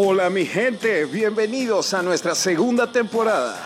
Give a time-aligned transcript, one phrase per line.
[0.00, 3.58] Hola mi gente, bienvenidos a nuestra segunda temporada.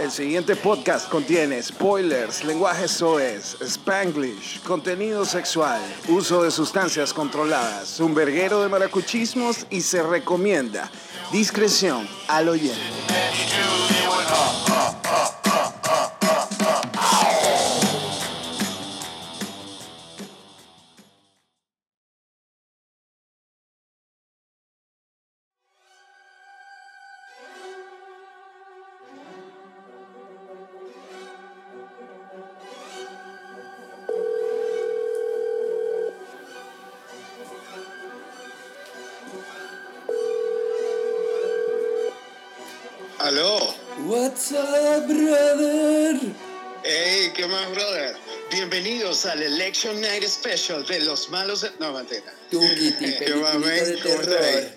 [0.00, 8.12] El siguiente podcast contiene spoilers, lenguaje soez, spanglish, contenido sexual, uso de sustancias controladas, un
[8.12, 10.90] verguero de maracuchismos y se recomienda
[11.30, 12.80] discreción al oyente.
[49.18, 51.62] Bienvenidos al Election Night Special de los malos.
[51.62, 52.32] de- No, mentira.
[52.52, 54.70] De.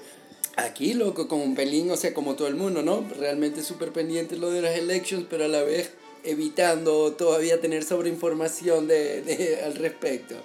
[0.58, 3.08] Aquí, loco, con un pelín, o sea, como todo el mundo, ¿no?
[3.20, 5.92] Realmente súper pendiente lo de las elections, pero a la vez
[6.24, 10.36] evitando todavía tener sobreinformación de, de, al respecto.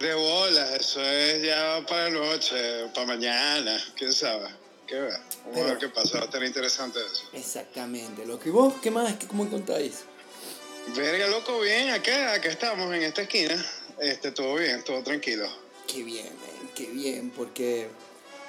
[0.00, 2.56] De bolas, eso es ya para la noche,
[2.94, 4.48] para mañana, quién sabe.
[4.86, 5.20] ¿Qué va?
[5.46, 7.24] Vamos a ver qué pasa, va a estar interesante eso.
[7.34, 8.42] Exactamente, loco.
[8.46, 9.14] ¿Y vos qué más?
[9.18, 10.04] ¿Qué, ¿Cómo contáis?
[10.96, 13.54] Verga, loco, bien, acá, acá estamos en esta esquina.
[14.00, 15.46] Este, todo bien, todo tranquilo.
[15.86, 16.28] Qué bien,
[16.74, 17.88] qué bien, porque,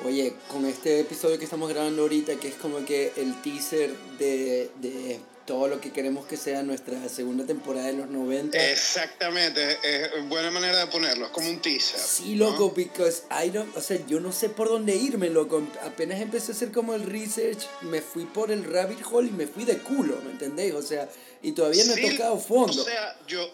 [0.06, 4.70] oye, con este episodio que estamos grabando ahorita, que es como que el teaser de,
[4.82, 8.56] de todo lo que queremos que sea nuestra segunda temporada de los 90.
[8.70, 12.00] Exactamente, es buena manera de ponerlo, es como un teaser.
[12.00, 12.52] Sí, ¿no?
[12.52, 15.68] loco, because I don't, o sea, yo no sé por dónde irme, loco.
[15.84, 19.48] Apenas empecé a hacer como el research, me fui por el rabbit hole y me
[19.48, 20.76] fui de culo, ¿me entendéis?
[20.76, 21.10] O sea,
[21.42, 22.80] y todavía no he Sí, tocado fondo.
[22.80, 23.50] O sea, yo.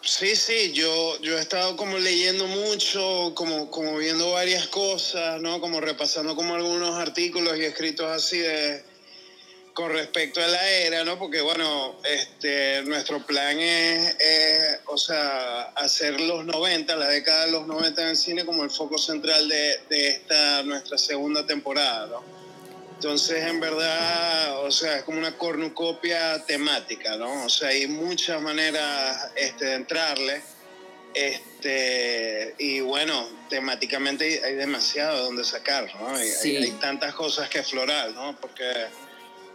[0.00, 5.60] Sí, sí, yo, yo he estado como leyendo mucho, como, como viendo varias cosas, ¿no?
[5.60, 8.91] Como repasando como algunos artículos y escritos así de
[9.74, 11.18] con respecto a la era, ¿no?
[11.18, 17.52] Porque bueno, este, nuestro plan es, es, o sea, hacer los 90, la década de
[17.52, 22.06] los 90 en el cine como el foco central de, de esta nuestra segunda temporada,
[22.06, 22.22] ¿no?
[22.94, 27.46] Entonces, en verdad, o sea, es como una cornucopia temática, ¿no?
[27.46, 30.42] O sea, hay muchas maneras este, de entrarle.
[31.14, 36.14] Este, y bueno, temáticamente hay, demasiado donde sacar, ¿no?
[36.14, 36.56] Hay, Sí.
[36.56, 38.36] hay- hay tantas cosas que explorar, ¿no?
[38.40, 38.70] Porque,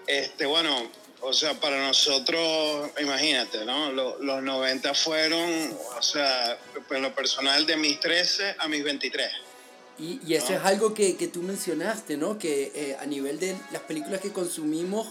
[0.07, 0.89] este, bueno,
[1.21, 3.91] o sea, para nosotros, imagínate, ¿no?
[3.91, 6.57] Lo- los 90 fueron, o sea,
[6.91, 9.29] en lo personal de mis 13 a mis 23.
[9.99, 10.57] Y, y eso ¿no?
[10.59, 12.37] es algo que, que tú mencionaste, ¿no?
[12.37, 15.07] Que eh, a nivel de las películas que consumimos,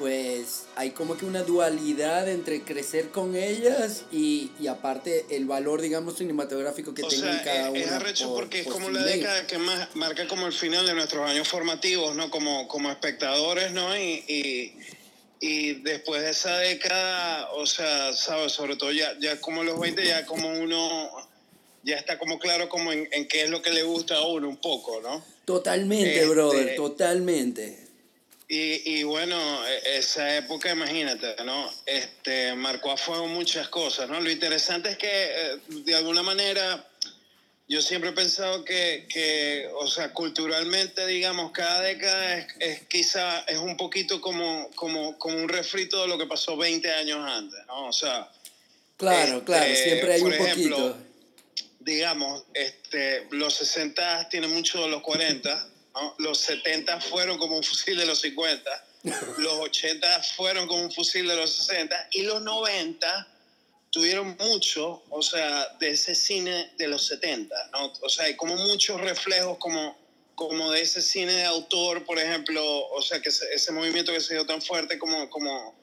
[0.00, 5.82] pues hay como que una dualidad entre crecer con ellas y, y aparte el valor,
[5.82, 7.78] digamos, cinematográfico que sea, cada es, una.
[7.80, 9.18] es arrecho por- porque es por como la ley.
[9.18, 12.30] década que más marca como el final de nuestros años formativos, ¿no?
[12.30, 13.94] Como, como espectadores, ¿no?
[13.94, 14.74] Y, y,
[15.40, 18.52] y después de esa década, o sea, ¿sabes?
[18.52, 21.10] Sobre todo ya, ya como los 20, ya como uno,
[21.82, 24.48] ya está como claro como en, en qué es lo que le gusta a uno
[24.48, 25.22] un poco, ¿no?
[25.44, 27.89] Totalmente, Este- brother, totalmente.
[28.52, 31.72] Y, y bueno, e- esa época, imagínate, ¿no?
[31.86, 34.20] Este, marcó a fuego muchas cosas, ¿no?
[34.20, 36.84] Lo interesante es que, eh, de alguna manera,
[37.68, 43.38] yo siempre he pensado que, que, o sea, culturalmente, digamos, cada década es, es quizá,
[43.46, 47.60] es un poquito como, como, como un refrito de lo que pasó 20 años antes,
[47.68, 47.86] ¿no?
[47.86, 48.28] O sea,
[48.96, 50.96] Claro, este, claro, siempre hay por un ejemplo, poquito.
[51.78, 56.14] digamos, este, los 60 tienen mucho de los 40, ¿no?
[56.18, 58.86] los 70 fueron como un fusil de los 50,
[59.38, 63.28] los 80 fueron como un fusil de los 60 y los 90
[63.90, 67.92] tuvieron mucho, o sea, de ese cine de los 70, ¿no?
[68.02, 69.96] O sea, hay como muchos reflejos como,
[70.34, 74.20] como de ese cine de autor, por ejemplo, o sea, que ese, ese movimiento que
[74.20, 75.74] se dio tan fuerte como, como,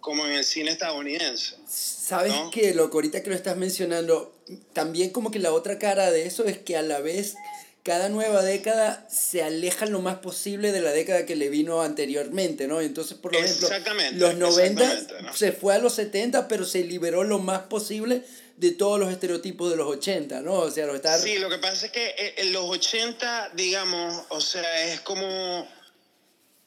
[0.00, 1.56] como en el cine estadounidense.
[1.68, 2.50] ¿Sabes ¿no?
[2.50, 2.98] qué, loco?
[2.98, 4.36] Ahorita que lo estás mencionando,
[4.72, 7.36] también como que la otra cara de eso es que a la vez
[7.82, 12.68] cada nueva década se aleja lo más posible de la década que le vino anteriormente,
[12.68, 12.80] ¿no?
[12.80, 13.68] Entonces, por ejemplo,
[14.12, 15.34] los 90 exactamente, ¿no?
[15.34, 18.22] se fue a los 70, pero se liberó lo más posible
[18.56, 20.54] de todos los estereotipos de los 80, ¿no?
[20.54, 20.86] O sea.
[21.18, 25.66] Sí, lo que pasa es que eh, en los 80, digamos, o sea, es como...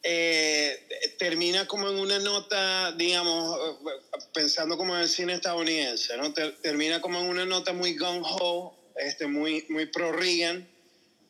[0.03, 0.77] eh,
[1.17, 3.89] termina como en una nota, digamos, eh,
[4.33, 6.33] pensando como en el cine estadounidense, ¿no?
[6.33, 10.67] Ter- termina como en una nota muy gung-ho, este, muy, muy pro-Reagan,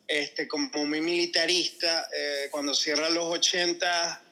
[0.06, 2.08] este, como muy militarista.
[2.14, 4.22] eh, cuando cierra los 80,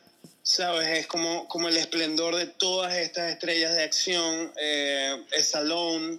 [0.43, 0.88] ¿sabes?
[0.99, 4.53] Es como, como el esplendor de todas estas estrellas de acción.
[4.56, 6.19] Eh, Stallone,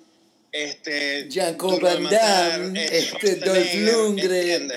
[0.52, 4.72] este, de Van Damme, este, Dolph Lundgren.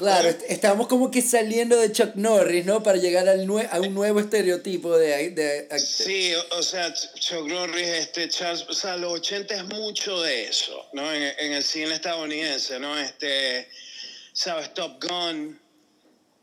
[0.00, 2.82] Claro, estamos como que saliendo de Chuck Norris, ¿no?
[2.82, 8.26] Para llegar al a un nuevo estereotipo de, de, Sí, o sea, Chuck Norris, este,
[8.30, 11.12] Charles, o sea, los 80 es mucho de eso, ¿no?
[11.12, 12.98] En, en el cine estadounidense, ¿no?
[12.98, 13.68] Este,
[14.32, 14.72] ¿sabes?
[14.72, 15.60] Top Gun,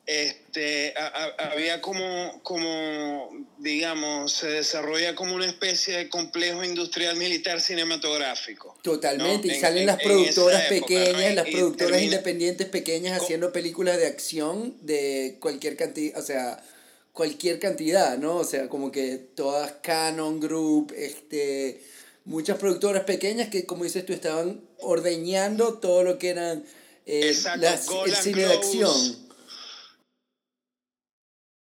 [0.07, 0.93] este,
[1.37, 8.77] había como, como, digamos, se desarrolla como una especie de complejo industrial militar cinematográfico.
[8.81, 15.35] Totalmente, y salen las productoras pequeñas, las productoras independientes pequeñas haciendo películas de acción de
[15.41, 16.63] cualquier cantidad, o sea,
[17.11, 18.37] cualquier cantidad, ¿no?
[18.37, 21.83] O sea, como que todas Canon Group, este,
[22.23, 26.63] muchas productoras pequeñas que, como dices tú, estaban ordeñando todo lo que eran
[27.05, 29.26] eh, las, el cine de acción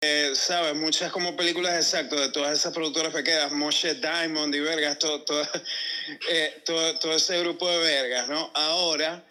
[0.02, 0.75] eh, ¿Sabes?
[0.76, 5.23] Muchas como películas exacto de todas esas productoras pequeñas, Moshe Diamond y vergas, todo,
[6.31, 8.50] eh, todo, todo, ese grupo de vergas, ¿no?
[8.55, 9.23] Ahora,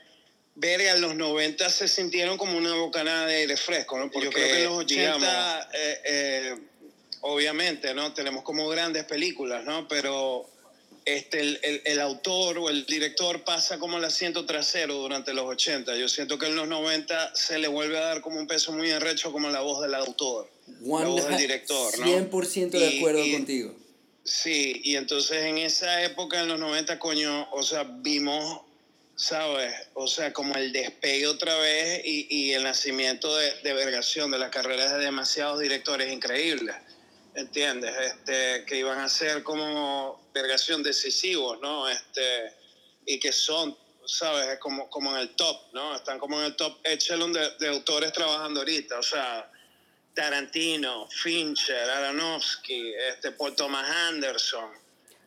[0.54, 4.12] vergas, en los 90 se sintieron como una bocanada de aire fresco, ¿no?
[4.12, 6.56] Porque Yo creo que en los 80, eh,
[7.22, 8.14] obviamente, ¿no?
[8.14, 9.88] Tenemos como grandes películas, ¿no?
[9.88, 10.48] Pero
[11.04, 15.96] este, el, el, autor o el director pasa como el asiento trasero durante los 80.
[15.96, 18.92] Yo siento que en los 90 se le vuelve a dar como un peso muy
[18.92, 22.06] enrecho como la voz del autor del director, ¿no?
[22.06, 23.76] 100% de acuerdo contigo.
[24.24, 28.62] Sí, y entonces en esa época, en los 90, coño, o sea, vimos,
[29.16, 29.74] ¿sabes?
[29.96, 34.38] O sea, como el despegue otra vez y, y el nacimiento de, de vergación de
[34.38, 36.76] las carreras de demasiados directores increíbles,
[37.34, 37.92] ¿entiendes?
[38.06, 41.90] Este, que iban a ser como vergación decisivos, ¿no?
[41.90, 42.54] Este,
[43.08, 43.76] y que son,
[44.06, 44.60] ¿sabes?
[44.60, 45.96] Como, como en el top, ¿no?
[45.96, 49.50] Están como en el top echelon de, de autores trabajando ahorita, o sea
[50.14, 54.70] Tarantino, Fincher, Aronofsky, este, Paul Thomas Anderson.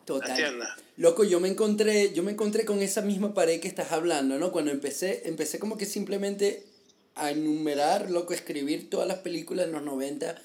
[0.05, 0.61] Total.
[0.97, 4.51] Loco, yo me encontré, yo me encontré con esa misma pared que estás hablando, ¿no?
[4.51, 6.65] Cuando empecé, empecé como que simplemente
[7.15, 10.35] a enumerar, loco, escribir todas las películas de los 90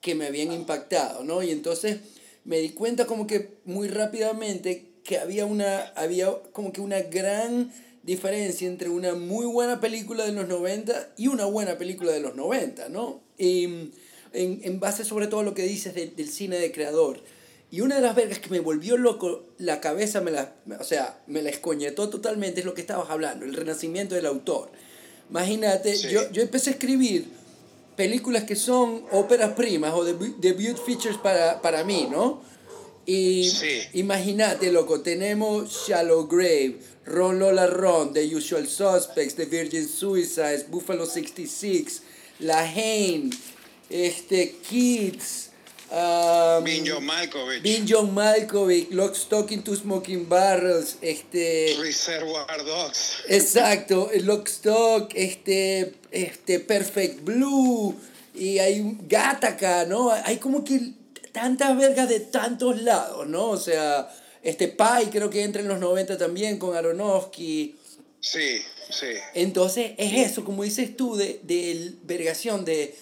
[0.00, 1.42] que me habían impactado, ¿no?
[1.42, 2.00] Y entonces
[2.44, 7.72] me di cuenta como que muy rápidamente que había una, había como que una gran
[8.02, 12.34] diferencia entre una muy buena película de los 90 y una buena película de los
[12.34, 13.20] 90, ¿no?
[13.40, 13.64] Y
[14.32, 17.20] en, en base sobre todo a lo que dices del cine de creador.
[17.72, 21.22] Y una de las vergas que me volvió loco la cabeza, me la, o sea,
[21.26, 24.70] me la escoñetó totalmente, es lo que estabas hablando, el renacimiento del autor.
[25.30, 27.28] Imagínate, yo, yo empecé a escribir
[27.96, 32.42] películas que son óperas primas o debut features para, para mí, ¿no?
[33.06, 33.50] Y
[33.94, 41.06] imagínate, loco, tenemos Shallow Grave, Ron Lola Ron, The Usual Suspects, The Virgin Suicides, Buffalo
[41.06, 42.02] 66,
[42.40, 43.30] La Haine,
[43.88, 45.50] este, Kids,
[45.90, 47.62] um, John Malkovich.
[47.62, 51.76] Bean John Malkovich, Lock, Stock into Smoking Barrels, este...
[51.80, 53.22] Reservoir Dogs.
[53.28, 57.94] Exacto, Lock, Stock, este, este, Perfect Blue,
[58.34, 60.10] y hay Gataca, ¿no?
[60.10, 60.92] Hay como que
[61.32, 63.50] tantas vergas de tantos lados, ¿no?
[63.50, 64.08] O sea,
[64.42, 67.76] este Pai creo que entra en los 90 también con Aronofsky.
[68.20, 69.06] Sí, sí.
[69.34, 72.94] Entonces es eso, como dices tú, de, de vergación, de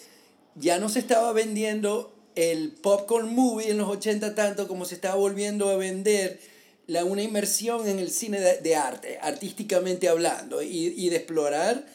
[0.55, 5.15] ya no se estaba vendiendo el popcorn movie en los 80 tanto como se estaba
[5.15, 6.39] volviendo a vender
[6.87, 11.85] la, una inmersión en el cine de, arte, artísticamente hablando, y, y de explorar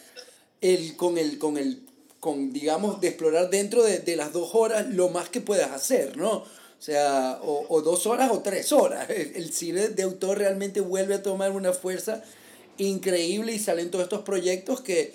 [0.61, 1.83] el, con, el, con el
[2.21, 6.17] con, digamos, de explorar dentro de, de, las dos horas lo más que puedas hacer,
[6.17, 6.37] ¿no?
[6.39, 6.47] O
[6.79, 9.11] sea, o, o, dos horas o tres horas.
[9.11, 12.25] El cine de autor realmente vuelve a tomar una fuerza
[12.79, 15.15] increíble y salen todos estos proyectos que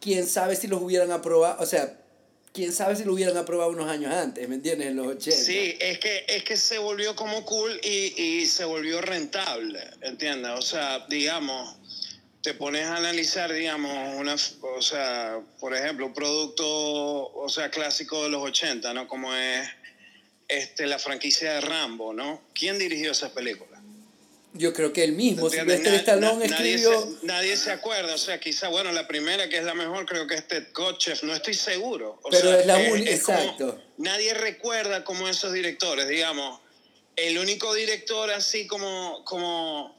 [0.00, 1.98] quién sabe si los hubieran aprobado, o sea,
[2.52, 4.88] quién sabe si lo hubieran aprobado unos años antes, ¿me entiendes?
[4.88, 5.36] En los 80.
[5.36, 10.52] Sí, es que, es que se volvió como cool y, y se volvió rentable, ¿entiendes?
[10.56, 11.76] O sea, digamos,
[12.42, 18.22] te pones a analizar, digamos, una, o sea, por ejemplo, un producto, o sea, clásico
[18.24, 19.06] de los 80, ¿no?
[19.06, 19.68] Como es
[20.48, 22.42] este, la franquicia de Rambo, ¿no?
[22.54, 23.69] ¿Quién dirigió esas películas?
[24.52, 26.90] Yo creo que él mismo, Sylvester Stallone escribió...
[26.90, 30.06] Nadie se, nadie se, acuerda, o sea, quizá, bueno, la primera que es la mejor,
[30.06, 32.18] creo que es Ted Kotcheff, no estoy seguro.
[32.22, 33.80] O Pero sea, es la única, exacto.
[33.98, 36.60] nadie recuerda como esos directores, digamos,
[37.14, 39.96] el único director así como, como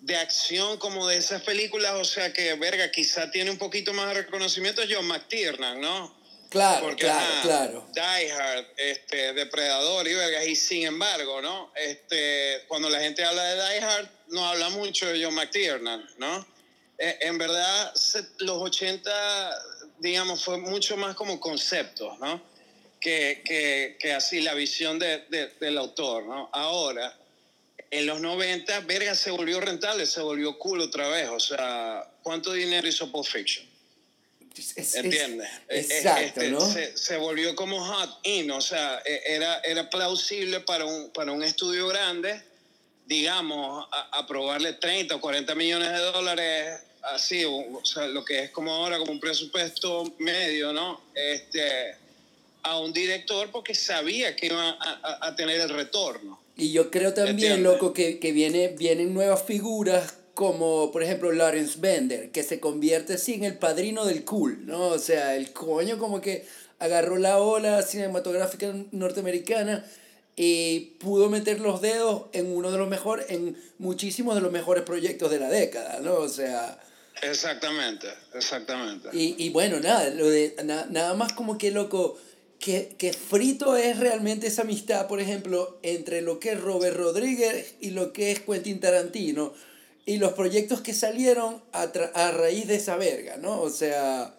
[0.00, 4.08] de acción como de esas películas, o sea que, verga, quizá tiene un poquito más
[4.08, 6.14] de reconocimiento es John McTiernan, ¿no?
[6.50, 7.86] Claro, claro, claro.
[7.92, 11.72] Die Hard, este, Depredador y verga, y sin embargo, ¿no?
[11.74, 16.46] Este, cuando la gente habla de Die Hard, no habla mucho de John McTiernan, ¿no?
[16.98, 17.92] Eh, en verdad,
[18.38, 19.62] los 80,
[19.98, 22.40] digamos, fue mucho más como conceptos, ¿no?
[23.00, 26.48] Que, que, que así la visión de, de, del autor, ¿no?
[26.52, 27.14] Ahora,
[27.90, 31.28] en los 90, verga, se volvió rentable, se volvió cool otra vez.
[31.28, 33.66] O sea, ¿cuánto dinero hizo Pulp Fiction?
[34.94, 35.48] ¿Entiendes?
[35.68, 36.60] E, e, exacto, este, ¿no?
[36.60, 41.32] Se, se, volvió como hot in, o sea, e, era, era plausible para un, para
[41.32, 42.42] un estudio grande,
[43.06, 46.80] digamos, aprobarle 30 o 40 millones de dólares,
[47.14, 51.00] así, o, sea, lo que es como ahora, como un presupuesto medio, ¿no?
[51.14, 51.94] Este,
[52.62, 56.40] a un director porque sabía que iba a, a, tener el retorno.
[56.56, 61.78] Y yo creo también, loco, que, que viene, vienen nuevas figuras como por ejemplo Lawrence
[61.80, 64.88] Bender, que se convierte así en el padrino del cool, ¿no?
[64.88, 66.46] O sea, el coño como que
[66.78, 69.82] agarró la ola cinematográfica norteamericana
[70.36, 74.84] y pudo meter los dedos en uno de los mejores, en muchísimos de los mejores
[74.84, 76.16] proyectos de la década, ¿no?
[76.16, 76.78] O sea...
[77.22, 79.08] Exactamente, exactamente.
[79.14, 82.18] Y, y bueno, nada, lo de, nada más como que loco,
[82.58, 87.76] que, que frito es realmente esa amistad, por ejemplo, entre lo que es Robert Rodríguez
[87.80, 89.54] y lo que es Quentin Tarantino
[90.06, 91.82] y los proyectos que salieron a,
[92.14, 93.60] a raíz de esa verga, ¿no?
[93.60, 94.32] O sea...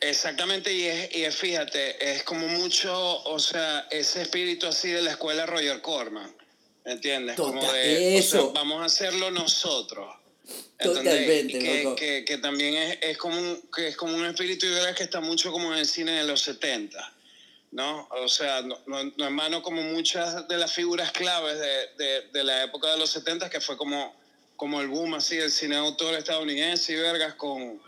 [0.00, 5.12] Exactamente, y es, y fíjate, es como mucho, o sea, ese espíritu así de la
[5.12, 6.30] escuela Roger Corman,
[6.84, 7.36] ¿entiendes?
[7.36, 8.52] como de, eso.
[8.52, 10.14] vamos a hacerlo nosotros.
[10.78, 15.02] Totalmente, que, que, que, también es, es, como un, que es como un espíritu que
[15.02, 17.14] está mucho como en el cine de los 70,
[17.70, 18.06] ¿no?
[18.10, 22.28] O sea, no, no, no en mano como muchas de las figuras claves de, de,
[22.32, 24.14] de la época de los 70, que fue como
[24.56, 27.80] como el boom así del cine autor estadounidense y vergas con...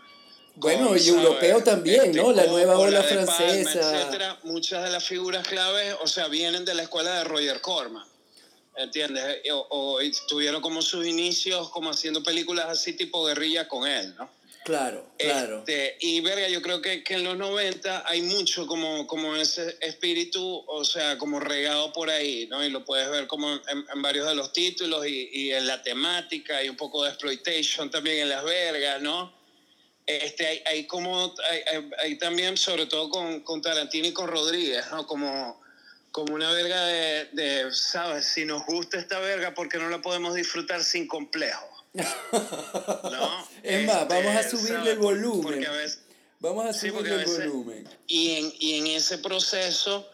[0.55, 2.33] Bueno, y europeo también, ¿no?
[2.33, 4.01] La nueva ola francesa.
[4.01, 4.39] etcétera.
[4.43, 8.05] Muchas de las figuras claves, o sea, vienen de la escuela de Roger Corman.
[8.75, 9.37] ¿Entiendes?
[9.53, 14.29] O, o tuvieron como sus inicios como haciendo películas así tipo guerrilla con él, ¿no?
[14.65, 15.59] Claro, claro.
[15.59, 19.77] Este, y verga, yo creo que, que, en los 90 hay mucho como, como ese
[19.81, 22.63] espíritu, o sea, como regado por ahí, ¿no?
[22.63, 26.63] Y lo puedes ver como en, varios de los títulos y, y, en la temática
[26.63, 29.33] y un poco de exploitation también en las vergas, ¿no?
[30.05, 34.85] Este, hay, hay como, hay, hay, también, sobre todo con, con Tarantino y con Rodríguez,
[34.91, 35.07] ¿no?
[35.07, 35.61] Como,
[36.11, 38.25] como una verga de, de, ¿sabes?
[38.25, 41.68] Si nos gusta esta verga, ¿por qué no la podemos disfrutar sin complejo?
[41.93, 43.49] ¿No?
[43.63, 45.65] Es más, vamos a este, subirle el volumen.
[46.39, 47.89] vamos a subirle el volumen.
[48.07, 50.09] Y en, y en ese proceso,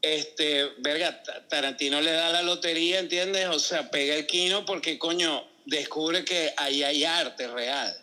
[0.00, 3.48] este, verga, Tarantino le da la lotería, ¿entiendes?
[3.48, 7.96] O sea, pega el quino porque, coño, descubre que ahí hay arte real.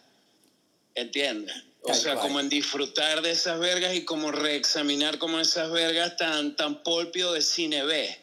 [0.94, 1.56] ¿Entiendes?
[1.88, 6.56] O sea, como en disfrutar de esas vergas y como reexaminar como esas vergas tan,
[6.56, 8.18] tan polpio de cine B.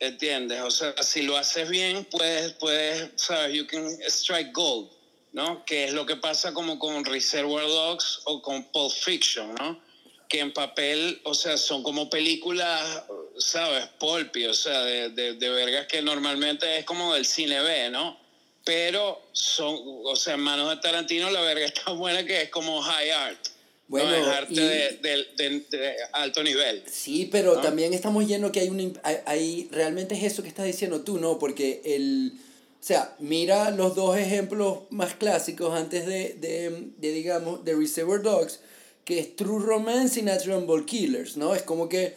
[0.00, 0.60] ¿Entiendes?
[0.62, 4.90] O sea, si lo haces bien, puedes, puedes, sabes, you can strike gold,
[5.32, 5.64] ¿no?
[5.64, 9.80] Que es lo que pasa como con Reservoir Dogs o con Pulp Fiction, ¿no?
[10.28, 13.04] Que en papel, o sea, son como películas,
[13.38, 13.86] ¿sabes?
[13.98, 18.18] Polpi, o sea, de, de, de vergas que normalmente es como del cine B, ¿no?
[18.64, 22.82] Pero son, o sea, en manos de Tarantino la verga está buena que es como
[22.82, 23.53] high art.
[23.86, 26.82] Bueno, arte de, alto nivel.
[26.90, 28.98] Sí, pero también estamos yendo que hay un...
[29.02, 31.38] Hay, realmente es eso que estás diciendo tú, ¿no?
[31.38, 32.32] Porque el...
[32.80, 38.60] O sea, mira los dos ejemplos más clásicos antes de, digamos, de Reservoir Dogs,
[39.04, 41.54] que es True Romance y Natural Ball Killers, ¿no?
[41.54, 42.14] Es como que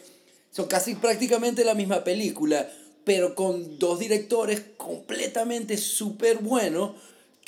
[0.50, 2.70] son casi prácticamente la misma película,
[3.04, 6.96] pero con dos directores completamente súper buenos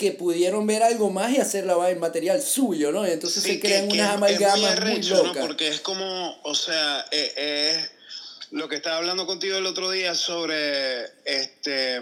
[0.01, 3.07] que pudieron ver algo más y hacerla en material suyo, ¿no?
[3.07, 5.35] Y entonces se crean unas amalgamas muy, locas.
[5.35, 5.47] ¿no?
[5.47, 7.91] Porque es como, o sea, es eh,
[8.51, 12.01] lo que estaba hablando contigo el otro día sobre este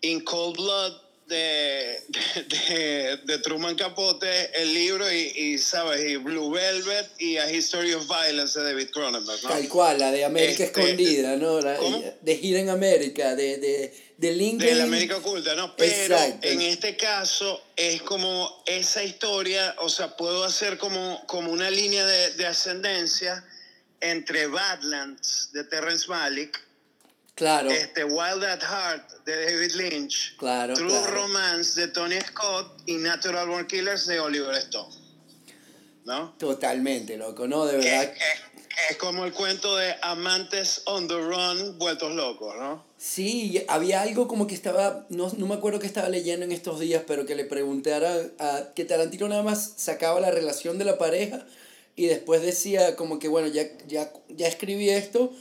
[0.00, 0.96] In Cold Blood
[1.30, 6.04] de, de, de, Truman Capote, el libro y, y, ¿sabes?
[6.06, 9.48] Y Blue Velvet y A History of Violence de David Cronenberg, ¿no?
[9.48, 11.60] Tal cual, la de América este, Escondida, ¿no?
[11.60, 11.78] La,
[12.20, 14.68] de Hidden America, de, de, de Lincoln.
[14.68, 15.74] De la América Oculta, ¿no?
[15.76, 21.70] Pero en este caso es como esa historia, o sea, puedo hacer como, como una
[21.70, 23.44] línea de, de ascendencia
[24.00, 26.60] entre Badlands de Terrence Malick
[27.40, 27.70] Claro.
[27.70, 30.36] Este, Wild at Heart de David Lynch.
[30.36, 30.74] Claro.
[30.74, 34.94] True Romance de Tony Scott y Natural Born Killers de Oliver Stone.
[36.04, 36.34] ¿No?
[36.38, 37.64] Totalmente, loco, ¿no?
[37.64, 38.12] De verdad.
[38.90, 42.84] es como el cuento de amantes on the run vueltos locos, ¿no?
[42.98, 46.78] Sí, había algo como que estaba, no, no me acuerdo que estaba leyendo en estos
[46.78, 50.98] días, pero que le preguntara a, que Tarantino nada más sacaba la relación de la
[50.98, 51.46] pareja
[51.96, 55.32] y después decía como que bueno, ya, ya, ya escribí esto,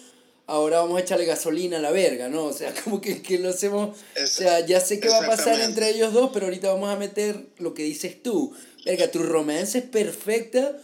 [0.49, 2.45] ahora vamos a echarle gasolina a la verga, ¿no?
[2.45, 5.59] O sea, como que, que lo hacemos, o sea, ya sé qué va a pasar
[5.61, 8.53] entre ellos dos, pero ahorita vamos a meter lo que dices tú.
[8.85, 10.75] Verga, tu romance es perfecta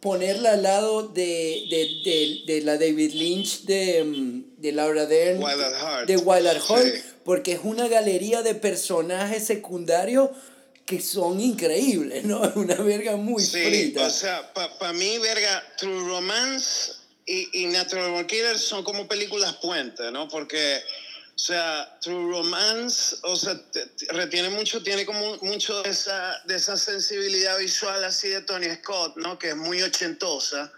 [0.00, 5.42] ponerla al lado de, de, de, de la David Lynch de, mm, de Laura Dern,
[5.42, 6.06] Wild at Heart.
[6.08, 10.28] de Wild at Heart, porque es una galería de personajes secundarios
[10.84, 12.42] que son increíbles, ¿no?
[12.56, 14.06] Una verga muy Sí, frita.
[14.06, 16.92] o sea, para mí, verga, True Romance
[17.26, 20.28] y, y Natural Born Killers son como películas puentes, ¿no?
[20.28, 20.82] Porque,
[21.34, 26.40] o sea, True Romance, o sea, te- te- retiene mucho, tiene como mucho de esa,
[26.44, 29.38] de esa sensibilidad visual así de Tony Scott, ¿no?
[29.38, 30.70] Que es muy ochentosa,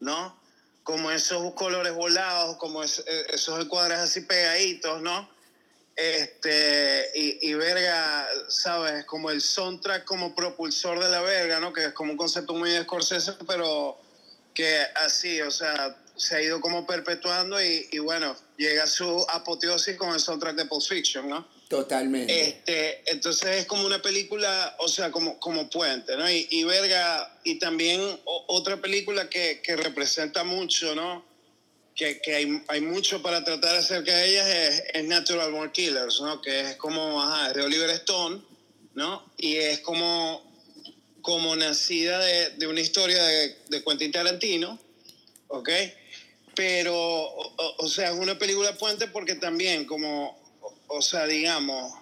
[0.00, 0.38] ¿no?
[0.82, 5.30] Como esos colores volados, como es- eh, esos encuadres así pegaditos, ¿no?
[5.94, 9.04] Este, y, y verga, ¿sabes?
[9.06, 11.72] Como el soundtrack como propulsor de la verga, ¿no?
[11.72, 13.98] Que es como un concepto muy de Scorsese, pero
[14.56, 19.24] que así, o sea, se ha ido como perpetuando y, y bueno, llega a su
[19.28, 21.46] apoteosis con el soundtrack de Pulp Fiction, ¿no?
[21.68, 22.40] Totalmente.
[22.48, 26.28] Este, entonces es como una película, o sea, como, como puente, ¿no?
[26.30, 31.26] Y, y verga, y también o- otra película que, que representa mucho, ¿no?
[31.94, 36.20] Que, que hay, hay mucho para tratar acerca de ellas es, es Natural Born Killers,
[36.20, 36.40] ¿no?
[36.40, 38.40] Que es como, ajá, de Oliver Stone,
[38.94, 39.32] ¿no?
[39.36, 40.45] Y es como,
[41.26, 44.78] como nacida de, de una historia de, de Quentin Tarantino,
[45.48, 45.68] ¿ok?
[46.54, 50.38] Pero, o, o- sea, es una película puente porque también, como,
[50.86, 51.92] o, sea, digamos,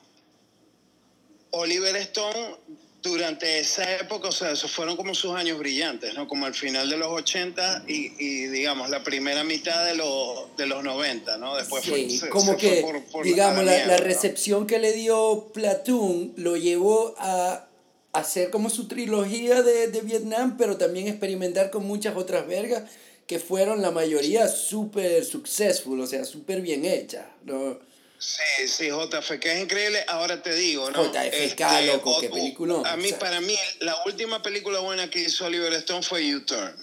[1.52, 2.57] Oliver Stone
[3.02, 6.28] durante esa época, o sea, esos fueron como sus años brillantes, ¿no?
[6.28, 10.66] Como al final de los 80 y, y, digamos, la primera mitad de los, de
[10.66, 11.57] los 90, ¿no?
[11.57, 13.99] Después fue, Sí, se- como se que, fue por- por digamos, a la, mierda, la
[13.99, 14.04] ¿no?
[14.04, 17.66] recepción que le dio Platoon lo llevó a
[18.14, 22.85] hacer como su trilogía de, de Vietnam, pero también experimentar con muchas otras vergas
[23.26, 27.78] que fueron la mayoría súper successful, o sea, súper bien hechas, ¿no?
[28.18, 30.04] Sí, sí, JFK es increíble.
[30.09, 31.12] Ahora te digo, ¿no?
[31.12, 33.18] JFK, loco, qué peliculón, A mí, o sea.
[33.18, 36.75] para mí, la última película buena que hizo Oliver Stone fue U-Turn.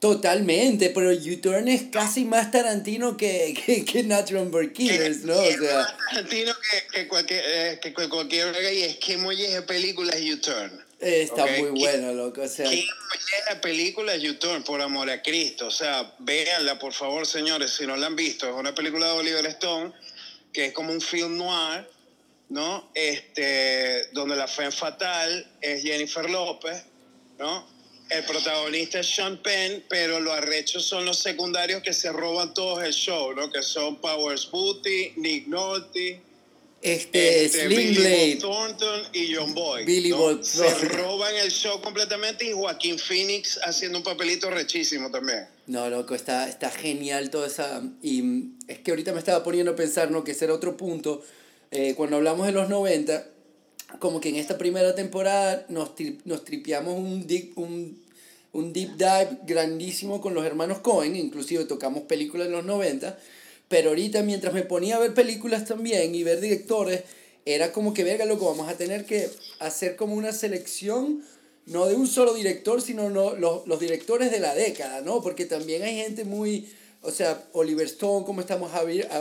[0.00, 5.34] Totalmente, pero U-Turn es casi más Tarantino que, que, que Natural Born Killers, ¿no?
[5.34, 9.16] O es sea, más Tarantino que, que cualquier, eh, que cu- cualquier y es que
[9.16, 10.84] molleja de película es U-Turn.
[11.00, 14.80] eh, está Ok, muy ¿qué- bueno, loco, o sea, Qué molleja película es U-Turn, por
[14.80, 15.66] amor a Cristo.
[15.66, 18.48] O sea, véanla, por favor, señores, si no la han visto.
[18.48, 19.92] Es una película de Oliver Stone
[20.52, 21.88] que es como un film noir,
[22.50, 22.88] ¿no?
[22.94, 26.84] Este, donde la fe fatal es Jennifer López,
[27.38, 27.76] ¿no?
[28.10, 32.82] El protagonista es Sean Penn, pero los arrechos son los secundarios que se roban todos
[32.82, 33.50] el show, ¿no?
[33.50, 36.22] Que son Powers Booty, Nick Nolte,
[36.80, 39.84] este, este, Billy Bob Thornton y John Boy.
[39.84, 40.18] Billy ¿no?
[40.18, 45.48] Bob Se roban el show completamente y Joaquín Phoenix haciendo un papelito rechísimo también.
[45.66, 47.82] No, loco, está, está genial toda esa...
[48.00, 48.22] Y
[48.68, 50.22] es que ahorita me estaba poniendo a pensar, ¿no?
[50.22, 51.22] Que ese era otro punto.
[51.72, 53.26] eh, cuando hablamos de los 90,
[53.98, 57.98] como que en esta primera temporada nos, tri- nos tripeamos un deep, un,
[58.52, 63.18] un deep dive grandísimo con los hermanos Cohen, inclusive tocamos películas de los 90,
[63.68, 67.02] pero ahorita mientras me ponía a ver películas también y ver directores,
[67.44, 71.22] era como que, verga, loco, vamos a tener que hacer como una selección
[71.66, 75.20] no de un solo director, sino no, los, los directores de la década, ¿no?
[75.22, 76.66] Porque también hay gente muy,
[77.02, 78.72] o sea, Oliver Stone, como estamos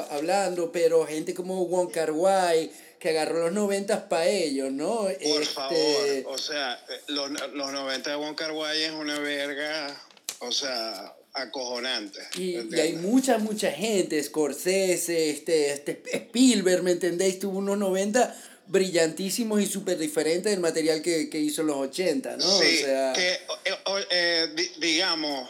[0.10, 5.04] hablando, pero gente como Wong Kar Wai, que agarró los noventas para ellos, ¿no?
[5.04, 5.78] Por Este, favor,
[6.26, 9.96] o sea, eh, los, los 90 de Wong Kar Wai es una verga,
[10.40, 12.20] o sea, acojonante.
[12.38, 17.40] Y, hay mucha, mucha gente, Scorsese, este, este Spielberg, ¿me entendéis?
[17.40, 18.36] Tuvo unos 90
[18.68, 22.60] brillantísimos y súper diferentes del material que, que hizo en los 80, ¿no?
[22.60, 25.50] Sí, o sea, que, eh, eh, di- digamos,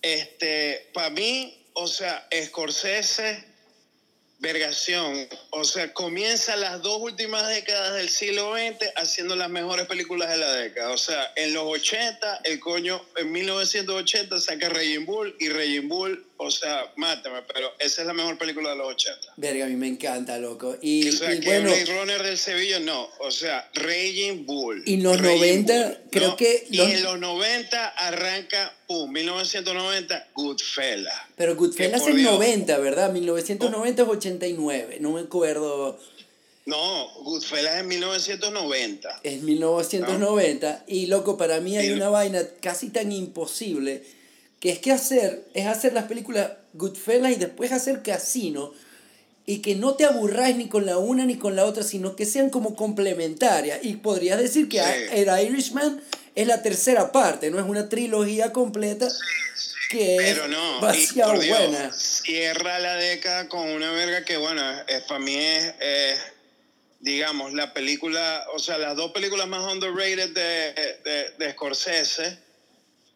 [0.00, 3.44] este, para mí, o sea, Scorsese,
[4.38, 10.30] vergación, o sea, comienza las dos últimas décadas del siglo XX haciendo las mejores películas
[10.30, 10.90] de la década.
[10.90, 16.26] O sea, en los 80, el coño, en 1980 saca Raging Bull y Raging Bull,
[16.36, 19.34] o sea, mátame, pero esa es la mejor película de los 80.
[19.36, 20.76] verga, a mí me encanta, loco.
[20.82, 23.08] Y, o sea, y que bueno, Blade Runner del Sevilla, no.
[23.20, 24.82] O sea, Raging Bull.
[24.84, 31.14] Y los Raging 90, creo que Y los- en los 90 arranca, pum, 1990, Goodfellas.
[31.36, 32.32] pero Goodfellas que es Dios.
[32.32, 33.12] 90, ¿verdad?
[33.12, 35.98] 1990 es 89, no me acuerdo.
[36.66, 39.20] No, Goodfellas es 1990.
[39.22, 44.02] Es 1990 y loco, para mí hay una vaina casi tan imposible
[44.64, 48.72] que es que hacer, es hacer las películas Goodfellas y después hacer Casino
[49.44, 52.24] y que no te aburráis ni con la una ni con la otra, sino que
[52.24, 53.80] sean como complementarias.
[53.82, 54.86] Y podrías decir que Sí.
[55.12, 56.00] el Irishman
[56.34, 59.06] es la tercera parte, no es una trilogía completa
[59.90, 61.92] que Pero es no, y por Dios, buena.
[61.92, 66.18] cierra la década con una verga que, bueno, es, para mí es, es,
[67.00, 70.72] digamos, la película, o sea, las dos películas más underrated de,
[71.04, 72.38] de, de Scorsese,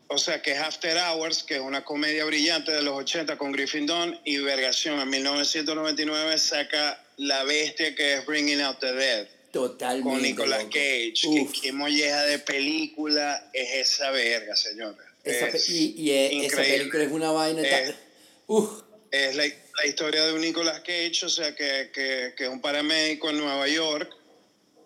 [0.08, 3.52] o sea, que es After Hours, que es una comedia brillante de los 80 con
[3.52, 9.28] Griffin Dunn, y Vergación, en 1999 saca La Bestia, que es Bringing Out the Dead.
[9.52, 10.10] Totalmente.
[10.10, 10.70] Con Nicolas loco.
[10.74, 11.26] Cage.
[11.26, 11.52] Uf.
[11.52, 14.54] ¿Qué, qué molleja de película es esa verga,
[15.24, 17.62] pe- Es y y e- esa película es una vaina.
[17.62, 17.94] Eh,
[18.46, 22.50] Uf, Es la, la historia de un Nicolas Cage, o sea, que, que, que es
[22.50, 24.14] un paramédico en Nueva York,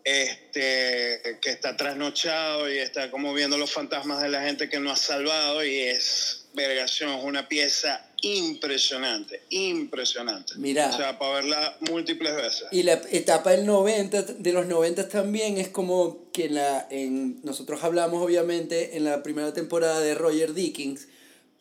[0.05, 4.91] este, que está trasnochado y está como viendo los fantasmas de la gente que no
[4.91, 10.55] ha salvado y es, vergación, es una pieza impresionante, impresionante.
[10.57, 10.88] Mira.
[10.88, 12.65] O sea, para verla múltiples veces.
[12.71, 17.83] Y la etapa del 90, de los 90 también es como que la, en, nosotros
[17.83, 21.09] hablamos obviamente en la primera temporada de Roger Dickens,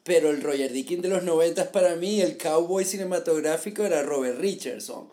[0.03, 5.09] pero el Roger Dickens de los 90 para mí, el cowboy cinematográfico era Robert Richardson.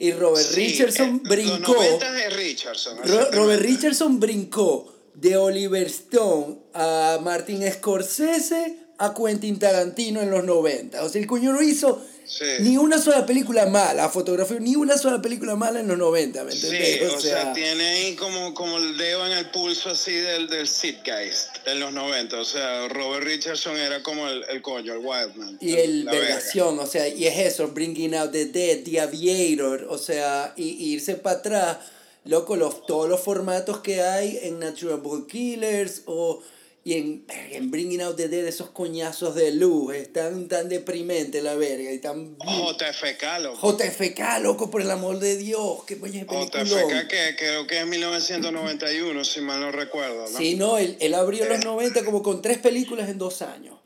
[0.00, 1.74] Y Robert Sí, Richardson eh, brincó.
[1.74, 2.98] Los 90 es Richardson.
[3.04, 3.30] Ro-.
[3.32, 11.04] Robert Richardson brincó de Oliver Stone a Martin Scorsese a Quentin Tarantino en los 90.
[11.04, 12.44] O sea, el coño no hizo Sí.
[12.60, 16.52] ni una sola película mala, fotografía, ni una sola película mala en los 90, ¿me
[16.52, 17.12] Sí, entendés?
[17.12, 21.56] o sea, tiene ahí como, como el dedo en el pulso así del, del Zeitgeist
[21.66, 22.38] en los 90.
[22.38, 25.58] O sea, Robert Richardson era como el, el coño, el Wildman.
[25.60, 29.98] y el vergación, o sea, y es eso, Bringing Out the Dead, The Aviator, o
[29.98, 31.78] sea, y, y irse para atrás,
[32.24, 36.40] loco, los, todos los formatos que hay en Natural Born Killers o
[36.82, 41.54] y en, en Bringing Out the Dead, esos coñazos de luz, están tan deprimente la
[41.54, 42.38] verga y tan...
[42.38, 43.76] JFK, loco.
[43.76, 45.96] JFK, loco, por el amor de Dios, qué.
[45.96, 50.38] JFK, que creo que es 1991, si mal no recuerdo, ¿no?
[50.38, 53.76] Sí, no, él, él abrió los 90 como con tres películas en dos años.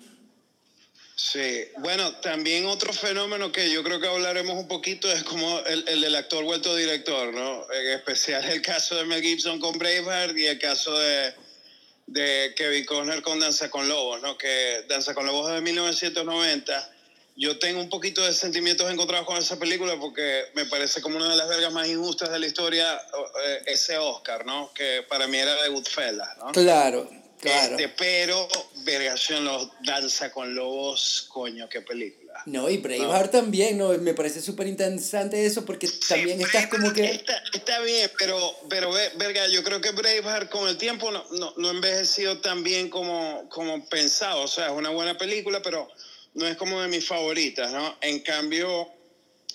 [1.16, 5.84] Sí, bueno, también otro fenómeno que yo creo que hablaremos un poquito es como el,
[5.88, 7.66] el del actor vuelto director, ¿no?
[7.72, 11.32] En especial el caso de Mel Gibson con Braveheart y el caso de,
[12.06, 14.36] de Kevin Costner con Danza con Lobos, ¿no?
[14.36, 16.90] Que Danza con Lobos es de 1990.
[17.36, 21.28] Yo tengo un poquito de sentimientos encontrados con esa película porque me parece como una
[21.30, 22.94] de las vergas más injustas de la historia
[23.44, 24.72] eh, ese Oscar, ¿no?
[24.72, 26.52] Que para mí era de Goodfellas, ¿no?
[26.52, 27.76] Claro, claro.
[27.76, 28.48] Este, pero,
[28.84, 32.23] vergación, los Danza con Lobos, coño, qué película.
[32.46, 33.88] No, y Braveheart también, ¿no?
[33.98, 37.04] Me parece súper interesante eso porque también estás como que...
[37.04, 41.24] Está, está bien, pero, pero ve- verga, yo creo que Braveheart con el tiempo no,
[41.32, 44.42] no, no ha envejecido tan bien como, como pensado.
[44.42, 45.88] O sea, es una buena película, pero
[46.34, 47.96] no es como de mis favoritas, ¿no?
[48.02, 48.88] En cambio,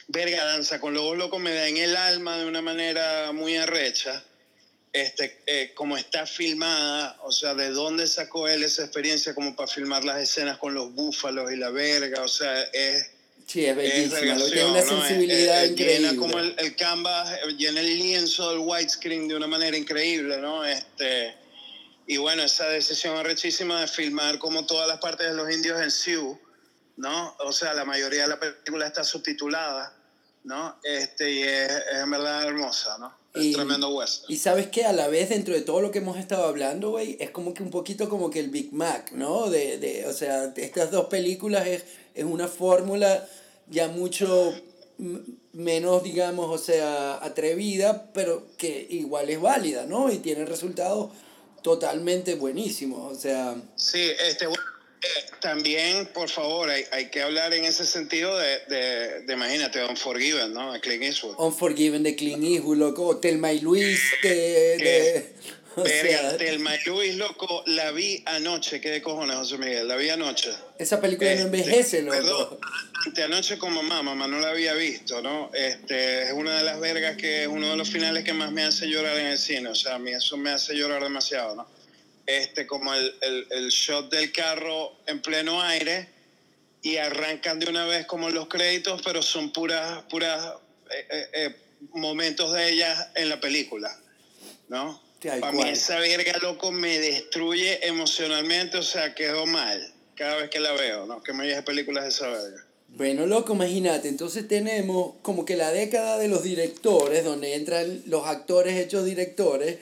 [0.07, 4.23] verga, Danza con Lobos Locos me da en el alma de una manera muy arrecha.
[4.91, 9.67] Este, eh, como está filmada, o sea, de dónde sacó él esa experiencia como para
[9.67, 13.11] filmar las escenas con los búfalos y la verga, o sea, es,
[13.49, 14.87] Sí, es vergación, tiene una ¿no?
[14.87, 15.99] sensibilidad increíble.
[15.99, 20.37] Llena como el, el canvas, eh, llena el lienzo del widescreen de una manera increíble,
[20.37, 20.63] ¿no?
[20.63, 21.35] Este,
[22.05, 25.89] y bueno, esa decisión arrechísima de filmar como todas las partes de los indios en
[25.89, 26.39] Sioux,
[26.97, 27.35] ¿no?
[27.39, 29.95] O sea, la mayoría de la película está subtitulada,
[30.43, 30.79] ¿no?
[30.83, 33.18] Este, y es, es en verdad hermosa, ¿no?
[33.33, 34.31] Es Y- tremendo western.
[34.33, 37.15] Y sabes que a la vez, dentro de todo lo que hemos estado hablando, güey,
[37.19, 39.49] es como que un poquito como que el Big Mac, ¿no?
[39.49, 41.83] De, de, o sea, estas dos películas es,
[42.15, 43.27] es una fórmula
[43.69, 44.53] ya mucho
[45.53, 50.11] menos, digamos, o sea, atrevida, pero que igual es válida, ¿no?
[50.11, 51.11] Y tiene resultados
[51.61, 53.55] totalmente buenísimos, o sea...
[53.75, 54.47] Sí, este,
[55.01, 59.83] eh, también, por favor, hay, hay que hablar en ese sentido de, de, de imagínate,
[59.85, 60.73] Unforgiven, ¿no?
[60.73, 61.35] De Clint Eastwood.
[61.37, 64.29] Unforgiven de Clint Eastwood, loco, Telma y Luis de...
[64.29, 65.33] de
[65.75, 68.81] o Verga, sea, Telma y Luis, loco, la vi anoche.
[68.81, 69.87] ¿Qué de cojones, José Miguel?
[69.87, 70.51] La vi anoche.
[70.77, 72.17] esa película no Este, envejece, loco.
[72.17, 72.59] Perdón,
[73.05, 75.49] ante anoche con mamá, mamá no la había visto, ¿no?
[75.53, 78.63] Este, es una de las vergas que es uno de los finales que más me
[78.63, 79.69] hace llorar en el cine.
[79.69, 81.67] O sea, a mí eso me hace llorar demasiado, ¿no?
[82.29, 86.07] Este, como el, el, el shot del carro en pleno aire
[86.83, 90.53] y arrancan de una vez como los créditos, pero son puras, puras
[90.91, 91.55] eh, eh, eh,
[91.93, 93.99] momentos de ellas en la película,
[94.67, 95.01] ¿no?
[95.23, 100.59] Para mí esa verga, loco, me destruye emocionalmente, o sea, quedó mal cada vez que
[100.59, 101.23] la veo, ¿no?
[101.23, 102.63] Que me de películas de esa verga.
[102.89, 108.27] Bueno, loco, imagínate, entonces tenemos como que la década de los directores, donde entran los
[108.27, 109.79] actores hechos directores.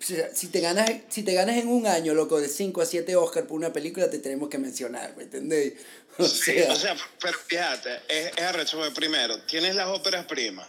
[0.00, 3.46] Si te ganas, si te ganas en un año, loco, de 5 a 7 Oscar
[3.46, 5.74] por una película, te tenemos que mencionar, ¿me entendés?
[6.18, 10.24] O Sí, sea, o sea, pero fíjate, es, es arrecho, porque primero, tienes las óperas
[10.24, 10.66] primas,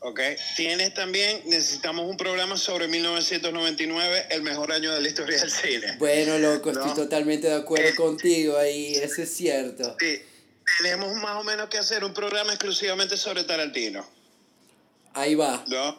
[0.00, 0.20] ¿ok?
[0.56, 5.96] Tienes también, necesitamos un programa sobre 1999, el mejor año de la historia del cine.
[5.98, 6.80] bueno, loco, No.
[6.80, 7.94] estoy totalmente de acuerdo Eh.
[7.96, 9.96] contigo ahí, eso es cierto.
[9.98, 10.22] Sí,
[10.82, 14.08] tenemos más o menos que hacer un programa exclusivamente sobre Tarantino.
[15.14, 15.64] Ahí va.
[15.66, 15.98] ¿no?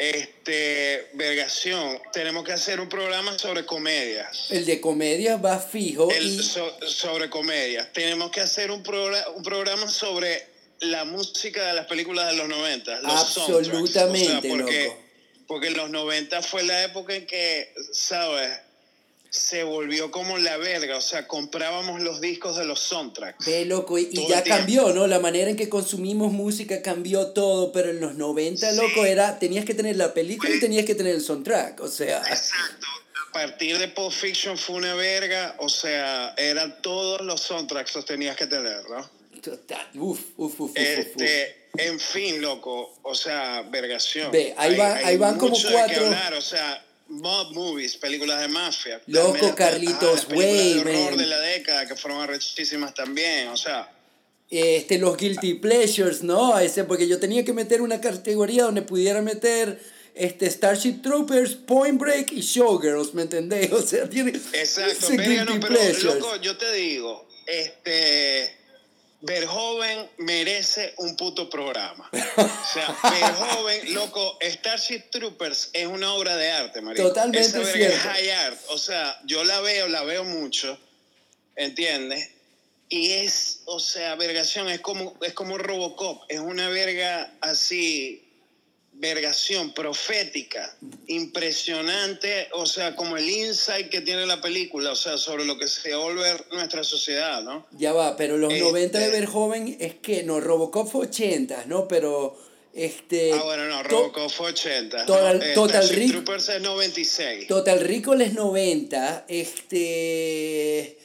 [0.00, 4.46] Este, vergación, tenemos que hacer un programa sobre comedias.
[4.50, 7.92] El de comedia va fijo El- y so- sobre comedias.
[7.92, 10.46] Tenemos que hacer un, progra- un programa sobre
[10.80, 13.02] la música de las películas de los 90.
[13.02, 14.98] Los absolutamente, o sea, porque loco.
[15.46, 18.48] Porque en los 90 fue la época en que, ¿sabes?
[19.30, 23.46] Se volvió como la verga, o sea, comprábamos los discos de los soundtracks.
[23.46, 25.06] Ve, loco, y, y ya cambió, ¿no?
[25.06, 29.64] La manera en que consumimos música cambió todo, pero en los 90, loco, era, tenías
[29.64, 32.18] que tener la película y tenías que tener el soundtrack, o sea...
[32.18, 32.86] Exacto.
[33.28, 38.04] A partir de Pulp Fiction fue una verga, o sea, eran todos los soundtracks los
[38.04, 39.08] tenías que tener, ¿no?
[39.40, 44.32] Total, uf, uf, uf, este, En fin, loco, o sea, vergación.
[44.32, 46.06] Ve, ahí, va, ahí van como cuatro...
[46.06, 49.00] hablar, o sea, mob movies, películas de mafia.
[49.06, 53.92] Loco, Carlitos, güey, de horror de la década que fueron arrechísimas también, o sea.
[54.48, 56.58] Este, los guilty pleasures, ¿no?
[56.58, 59.80] Ese, porque yo tenía que meter una categoría donde pudiera meter
[60.14, 63.70] este, Starship Troopers, Point Break y Showgirls, ¿me entendés?
[63.72, 68.59] O sea, tiene Exacto, pero, no, pero loco, yo te digo, este
[69.22, 72.08] Verhoeven merece un puto programa.
[72.12, 77.04] O sea, Verhoeven, loco, Starship Troopers es una obra de arte, María.
[77.04, 77.96] Totalmente Esa cierto.
[77.96, 78.60] Es high art.
[78.68, 80.78] O sea, yo la veo, la veo mucho,
[81.56, 82.30] ¿entiendes?
[82.88, 88.29] Y es, o sea, vergación, es como, es como Robocop, es una verga así
[89.00, 95.46] vergación profética, impresionante, o sea, como el insight que tiene la película, o sea, sobre
[95.46, 97.66] lo que se vuelve nuestra sociedad, ¿no?
[97.72, 101.88] Ya va, pero los 90 de ver joven es que, no, Robocop fue 80, ¿no?
[101.88, 102.38] Pero,
[102.74, 103.32] este...
[103.32, 105.06] Ah, bueno, no, Robocop fue 80.
[105.06, 106.12] Total, no, Total Rico...
[106.12, 107.46] Troopers es 96.
[107.46, 110.98] Total Recall es 90, este...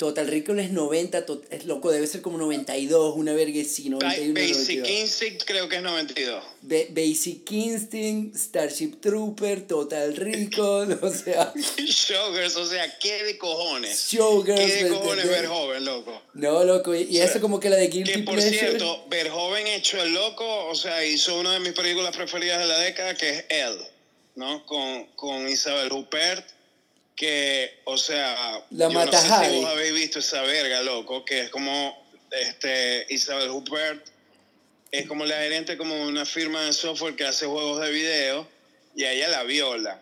[0.00, 4.88] Total Recall es 90, es loco, debe ser como 92, una verga sí, 91, Basic
[4.88, 6.42] Instinct creo que es 92.
[6.62, 11.52] Basic Instinct, Starship Trooper, Total Recall, o sea...
[11.76, 14.08] Showgirls, o sea, ¿qué de cojones?
[14.10, 14.58] Showgirls.
[14.58, 16.22] ¿Qué de cojones Verhoeven, loco?
[16.32, 20.14] No, loco, y, eso como que la de Guilty Que por cierto, Verhoeven hecho el
[20.14, 23.86] loco, o sea, hizo una de mis películas preferidas de la década, que es Elle,
[24.34, 24.64] ¿no?
[24.64, 26.46] Con, con Isabel Huppert
[27.16, 31.40] que, o sea, la yo no sé si vos habéis visto esa verga, loco, que
[31.42, 31.96] es como
[32.30, 34.06] este Isabel Huppert,
[34.90, 38.48] es como la gerente como una firma de software que hace juegos de video
[38.96, 40.00] y a ella la viola.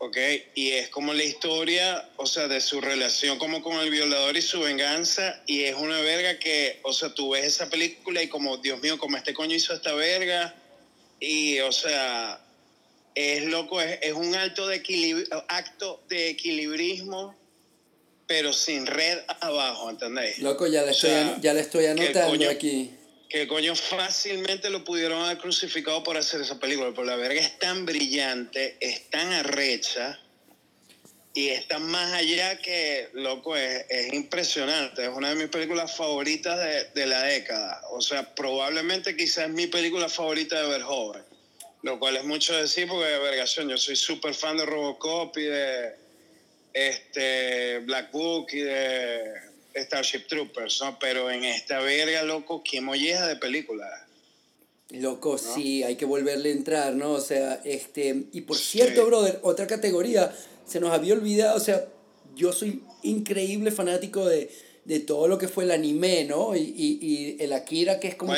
[0.00, 0.16] ¿ok?
[0.54, 4.40] Y es como la historia, o sea, de su relación como con el violador y
[4.40, 8.56] su venganza, y es una verga que, o sea, tú ves esa película y como,
[8.56, 10.54] Dios mío, como este coño hizo esta verga,
[11.20, 12.40] y, o sea,
[13.14, 14.82] es loco, es, un alto de
[15.48, 17.34] acto de equilibrismo,
[18.26, 20.38] pero sin red abajo, ¿entendéis?
[20.38, 22.90] Loco, ya le, estoy, ya le estoy anotando aquí.
[23.28, 27.58] Que coño fácilmente lo pudieron haber crucificado por hacer esa película, pero la verga es
[27.58, 30.18] tan brillante, es tan arrecha
[31.32, 35.04] y está más allá que, loco, es, es, impresionante.
[35.04, 37.82] Es una de mis películas favoritas de, de la década.
[37.92, 41.29] O sea, probablemente quizás es mi película favorita de Verhoeven.
[41.82, 45.94] Lo cual es mucho decir porque, vergación, yo soy súper fan de Robocop y de
[46.72, 49.32] este, Black Book y de
[49.74, 50.98] Starship Troopers, ¿no?
[50.98, 53.86] Pero en esta verga, loco, qué molleja de película.
[54.90, 57.12] Loco, sí, hay que volverle a entrar, ¿no?
[57.12, 58.24] O sea, este...
[58.32, 60.34] Y por cierto, brother, otra categoría,
[60.66, 61.86] se nos había olvidado, o sea,
[62.34, 64.50] yo soy increíble fanático de
[64.84, 66.56] de todo lo que fue el anime, ¿no?
[66.56, 68.32] Y, y, y el Akira, que es como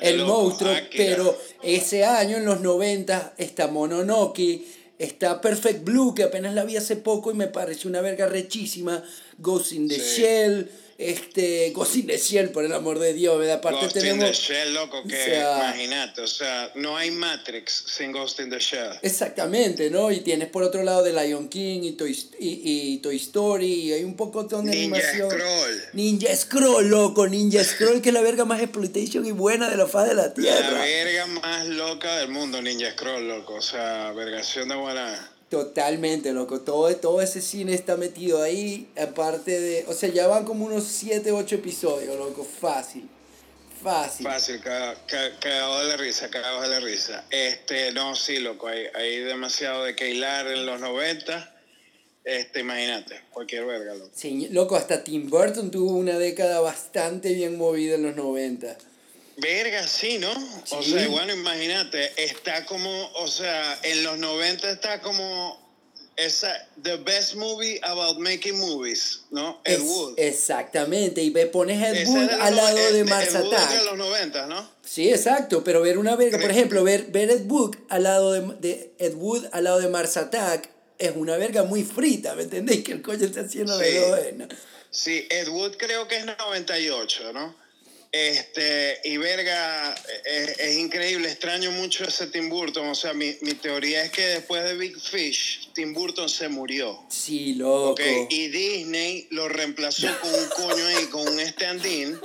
[0.00, 4.62] el monstruo, pero ese año, en los 90, está Mononoke,
[4.98, 9.04] está Perfect Blue, que apenas la vi hace poco y me pareció una verga rechísima,
[9.38, 13.56] Ghost in the Shell, este, Ghost in the Shell, por el amor de Dios, ¿verdad?
[13.56, 18.12] Aparte Ghost tenemos, in the Shell, loco, que imagínate, o sea, no hay Matrix sin
[18.12, 18.98] Ghost in the Shell.
[19.02, 20.10] Exactamente, ¿no?
[20.10, 23.92] Y tienes por otro lado de Lion King y Toy, y, y Toy Story, y
[23.92, 25.30] hay un poco de Ninja animación.
[25.30, 25.82] Scroll.
[25.92, 29.86] Ninja Scroll, loco, Ninja Scroll, que es la verga más exploitation y buena de la
[29.86, 30.70] faz de la Tierra.
[30.70, 35.32] La verga más loca del mundo, Ninja Scroll, loco, o sea, vergación de buena...
[35.48, 36.60] Totalmente, loco.
[36.60, 38.88] Todo, todo ese cine está metido ahí.
[39.00, 39.84] Aparte de.
[39.88, 42.44] O sea, ya van como unos 7, 8 episodios, loco.
[42.44, 43.08] Fácil.
[43.80, 44.26] Fácil.
[44.26, 47.24] Fácil, cagado de la risa, cagado de la risa.
[47.30, 48.66] Este, no, sí, loco.
[48.66, 51.52] Hay, hay demasiado de que hilar en los 90.
[52.24, 54.10] Este, imagínate, cualquier verga, loco.
[54.12, 58.76] Sí, loco, hasta Tim Burton tuvo una década bastante bien movida en los 90.
[59.36, 60.32] Verga, sí, ¿no?
[60.70, 65.66] O sea, bueno, imagínate, está como, o sea, en los 90 está como
[66.16, 69.60] esa, the best movie about making movies, ¿no?
[69.64, 70.14] Ed Wood.
[70.16, 73.78] Exactamente, y pones Ed Wood al lado de, Mars Ed Attack.
[73.78, 74.70] de los 90, ¿no?
[74.82, 78.40] Sí, exacto, pero ver una verga, por ejemplo, ver, ver Ed Wood al lado de,
[78.60, 82.84] de, Ed Wood al lado de Mars Attack es una verga muy frita, ¿me entendéis?
[82.84, 84.48] Que el coño está haciendo de buena.
[84.90, 87.65] Sí, Ed Wood creo que es 98, ¿no?
[88.18, 92.88] Este, y verga, es, es, increíble, extraño mucho ese Tim Burton.
[92.88, 96.98] O sea, mi, mi, teoría es que después de Big Fish, Tim Burton se murió.
[97.10, 97.90] Sí, loco.
[97.90, 98.26] Okay?
[98.30, 102.18] Y Disney lo reemplazó con un coño ahí, con un stand-in.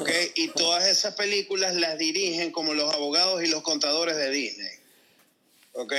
[0.00, 0.32] Okay?
[0.34, 4.72] Y todas esas películas las dirigen como los abogados y los contadores de Disney.
[5.72, 5.92] ¿Ok?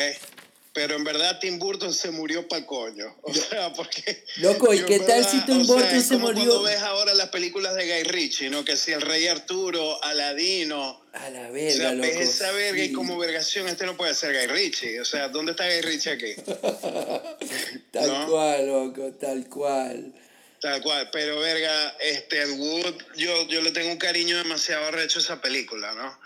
[0.74, 3.16] Pero en verdad Tim Burton se murió para coño.
[3.24, 4.24] O sea, porque.
[4.38, 6.46] Loco, ¿y qué tal si Tim Burton sea, se como murió?
[6.46, 8.64] Cuando ves ahora las películas de Guy Ritchie, ¿no?
[8.64, 11.04] Que si el Rey Arturo, Aladino.
[11.14, 12.08] A la verga, o sea, loco.
[12.08, 12.90] ves esa verga sí.
[12.90, 15.00] y como vergación, este no puede ser Guy Ritchie.
[15.00, 16.34] O sea, ¿dónde está Guy Ritchie aquí?
[17.92, 18.28] tal ¿No?
[18.28, 20.14] cual, loco, tal cual.
[20.62, 25.22] Tal cual, pero verga, este Wood, yo, yo le tengo un cariño demasiado arrecho a
[25.22, 26.20] esa película, ¿no?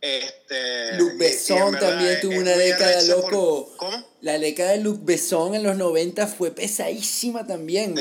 [0.00, 3.74] Este, Luc Besson también es- tuvo es una década, por- loco.
[3.76, 4.10] ¿Cómo?
[4.22, 7.94] La década de Luc Besson en los 90 fue pesadísima también.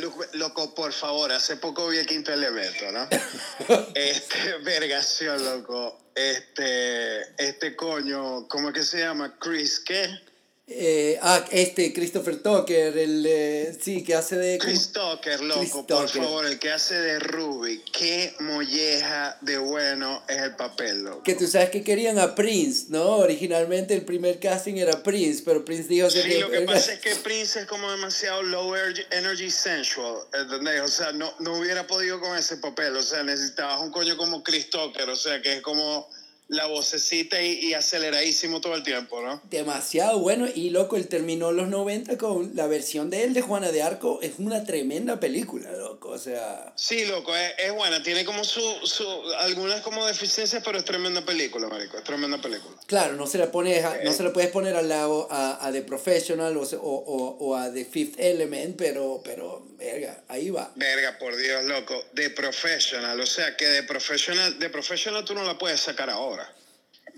[0.00, 3.06] Luc- loco, por favor, hace poco vi el quinto elemento, ¿no?
[3.94, 5.98] este, vergación, loco.
[6.14, 9.36] Este, este coño, ¿cómo es que se llama?
[9.38, 10.08] Chris, ¿qué?
[10.72, 14.58] Eh, ah, este, Christopher Tucker, el, eh, sí, que hace de...
[14.58, 16.22] Chris Tucker, loco, Chris por Tucker.
[16.22, 17.82] favor, el que hace de Ruby.
[17.92, 21.22] Qué molleja de bueno es el papel, loco.
[21.24, 23.16] Que tú sabes que querían a Prince, ¿no?
[23.16, 26.08] Originalmente el primer casting era Prince, pero Prince dijo...
[26.08, 30.18] Sí, que, lo que pasa es que Prince es como demasiado low er- energy sensual,
[30.32, 30.80] ¿entendés?
[30.82, 34.42] O sea, no, no hubiera podido con ese papel, o sea, necesitabas un coño como
[34.44, 36.08] Chris Tucker, o sea, que es como
[36.50, 39.40] la vocecita y, y aceleradísimo todo el tiempo, ¿no?
[39.50, 40.46] Demasiado bueno.
[40.52, 44.18] Y loco, él terminó los 90 con la versión de él de Juana de Arco.
[44.20, 46.08] Es una tremenda película, loco.
[46.10, 49.06] O sea, Sí, loco, es, es buena, tiene como su, su,
[49.38, 52.76] algunas como deficiencias, pero es tremenda película, marico, es tremenda película.
[52.86, 55.72] claro, no se la pones a- no se la puedes poner al lado a, a
[55.72, 60.72] The Professional o, o, o, a The Fifth Element, pero, pero, verga, ahí va.
[60.74, 65.44] Verga, por Dios, loco, de professional, o sea, que de professional, de professional tú no
[65.44, 66.39] la puedes sacar ahora.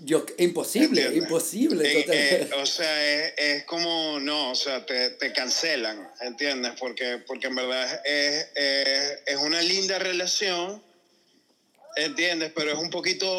[0.05, 1.23] Yo, imposible, ¿Entiendes?
[1.23, 1.99] imposible.
[1.99, 6.73] Eh, eh, o sea, es, es como, no, o sea, te, te cancelan, ¿entiendes?
[6.77, 10.83] Porque, porque en verdad es, es, es una linda relación,
[11.95, 12.51] ¿entiendes?
[12.55, 13.29] Pero es un poquito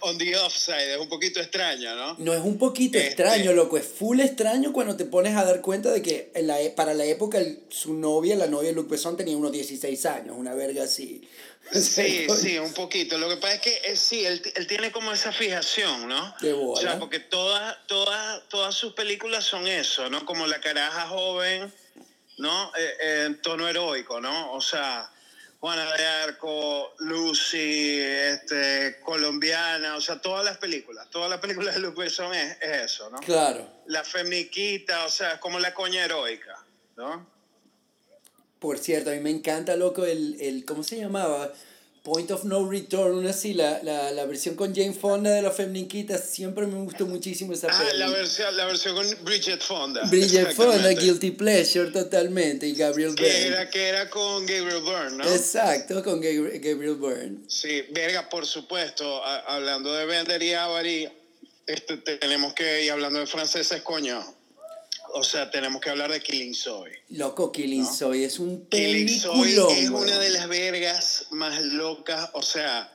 [0.00, 2.14] on, the offside, es un poquito extraña, ¿no?
[2.18, 5.60] No es un poquito Este- extraño, loco, es full extraño cuando te pones a dar
[5.60, 8.74] cuenta de que en la, e- para la época el- su novia, la novia de
[8.74, 11.22] Luc Besson, tenía unos 16 años, una verga así.
[11.72, 13.16] Sí, sí, un poquito.
[13.18, 16.34] Lo que pasa es que eh, sí, él, él tiene como esa fijación, ¿no?
[16.40, 16.98] De O sea, bola.
[16.98, 20.24] porque todas, todas, todas sus películas son eso, ¿no?
[20.24, 21.72] Como la caraja joven,
[22.38, 22.72] ¿no?
[22.76, 24.52] Eh, eh, en tono heroico, ¿no?
[24.54, 25.12] O sea,
[25.60, 31.80] Juana de Arco, Lucy, este, colombiana, o sea, todas las películas, todas las películas de
[32.32, 33.18] es, es eso, ¿no?
[33.18, 33.70] Claro.
[33.86, 36.64] La femniquita, o sea, es como la coña heroica,
[36.96, 37.26] ¿no?
[38.58, 41.52] Por cierto, a mí me encanta, loco, el, el ¿cómo se llamaba?
[42.02, 45.50] Point of No Return, una así, la, la, la versión con Jane Fonda de la
[45.50, 47.98] Femniquita, siempre me gustó muchísimo esa Ah, peli.
[47.98, 50.02] la versión, la versión con Bridget Fonda.
[50.08, 50.88] Bridget Fonda.
[50.94, 53.46] Guilty Pleasure, totalmente, y Gabriel Que Byrne.
[53.48, 55.24] era, que era con Gabriel Byrne, ¿no?
[55.24, 57.38] Exacto, con Gabriel, Byrne.
[57.48, 59.22] Sí, verga, por supuesto.
[59.22, 61.06] a- hablando de Bender y Avary,
[61.66, 64.24] este, tenemos que ir hablando de franceses, coño.
[65.14, 67.02] O sea, tenemos que hablar de Killing Zoe.
[67.10, 67.92] Loco, Killing ¿No?
[67.94, 69.76] Zoe es un Killing Zoe peliculón.
[69.76, 72.30] es una de las vergas más locas.
[72.34, 72.92] O sea,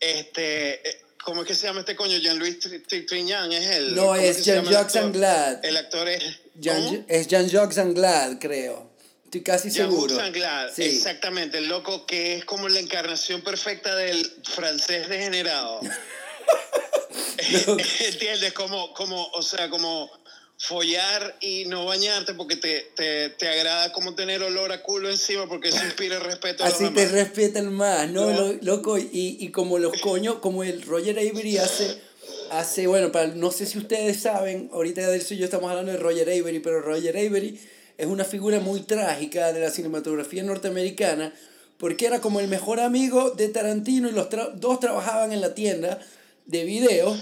[0.00, 0.88] este.
[0.88, 2.16] eh, ¿Cómo es que se llama este coño?
[2.16, 3.94] Jean-Louis Tri- Tri- Trignan es el.
[3.94, 5.02] No, ¿cómo es que Jean-Jacques actor?
[5.02, 5.68] Anglade.
[5.68, 6.24] El actor es.
[6.58, 8.90] Jean- es Jean-Jacques Anglade, creo.
[9.24, 10.08] Estoy casi seguro.
[10.16, 10.82] Jean-Jacques Anglade, Sí.
[10.84, 15.80] exactamente, el loco que es como la encarnación perfecta del francés degenerado.
[18.00, 18.52] ¿Entiendes?
[18.52, 20.10] Como, como, o sea, como
[20.58, 25.48] follar y no bañarte porque te, te, te agrada como tener olor a culo encima
[25.48, 27.12] porque eso inspira respeto a los Así te demás.
[27.12, 28.30] respetan más, ¿no?
[28.32, 28.40] No.
[28.52, 32.00] Lo- Loco, y, y como los coños, como el Roger Avery hace,
[32.50, 35.92] hace, bueno, para, no sé si ustedes saben, ahorita de eso y yo estamos hablando
[35.92, 37.60] de Roger Avery, pero Roger Avery
[37.96, 41.32] es una figura muy trágica de la cinematografía norteamericana,
[41.78, 45.54] porque era como el mejor amigo de Tarantino y los tra- dos trabajaban en la
[45.54, 46.00] tienda
[46.46, 47.16] de video.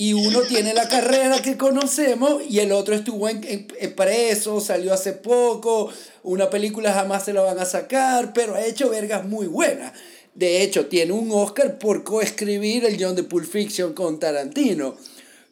[0.00, 4.94] Y uno tiene la carrera que conocemos y el otro estuvo en, en- preso, salió
[4.94, 5.90] hace poco,
[6.22, 9.92] una película jamás se la van a sacar, pero ha hecho vergas muy buenas.
[10.34, 14.96] De hecho, tiene un Oscar por coescribir el guion de Pulp Fiction con Tarantino.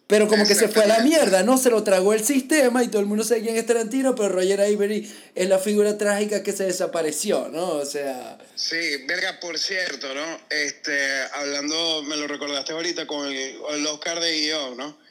[0.08, 1.58] Pero como que se fue a la mierda, ¿no?
[1.58, 4.62] Se lo tragó el sistema y todo el mundo sabe quién es Tarantino, pero Roger
[4.62, 7.72] Avery es la figura trágica que se desapareció, ¿no?
[7.72, 8.38] O sea...
[8.54, 10.40] Sí, verga, por cierto, ¿no?
[10.48, 10.98] Este,
[11.34, 15.08] hablando, me lo recordaste ahorita con el, el Oscar de guion, ¿no?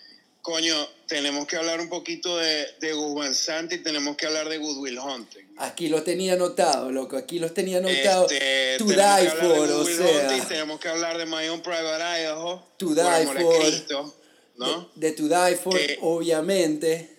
[0.48, 4.48] coño, tenemos que hablar un poquito de, de Gus Van Sant y tenemos que hablar
[4.48, 5.44] de Goodwill Hunting.
[5.58, 7.18] Aquí los tenía anotado, loco.
[7.18, 8.30] Aquí los tenía anotado.
[8.30, 10.48] Este, to die for, o Goodwill Hunting, sea.
[10.48, 12.66] tenemos que hablar de My Own Private Idaho.
[12.78, 13.60] To die for.
[13.60, 14.16] Cristo,
[14.58, 14.90] ¿no?
[14.96, 17.14] De, de To Die For, Que- obviamente.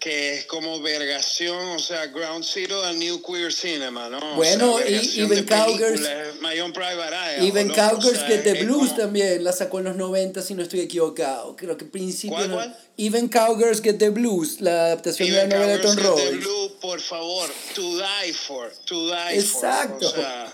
[0.00, 4.36] que es como vergación, o sea, ground zero del new queer cinema, ¿no?
[4.36, 6.08] Bueno, o sea, y Even Cowgirls-.
[7.40, 10.62] Even Cowgirls Get the es Blues como- también la sacó en los 90, si no
[10.62, 11.56] estoy equivocado.
[11.56, 12.36] Creo que principio.
[12.36, 12.78] ¿Cuál, cuál?
[12.96, 16.24] Even Cowgirls Get the Blues, la adaptación de la Even novela de Tom Cowgirls Get
[16.24, 16.44] the Robbins.
[16.44, 20.10] Blue, por favor, to die for, to die Exacto.
[20.10, 20.18] for.
[20.20, 20.52] O sea,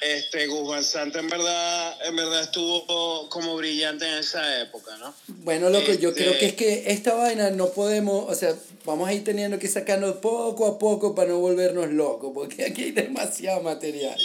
[0.00, 5.14] este, Gus Van Sant en verdad, en verdad estuvo como brillante en esa época, ¿no?
[5.28, 9.08] Bueno, loco, yo Este- creo que es que esta vaina no podemos, o sea, vamos
[9.08, 12.90] a ir teniendo que sacarnos poco a poco para no volvernos locos, porque aquí hay
[12.92, 14.18] demasiado material.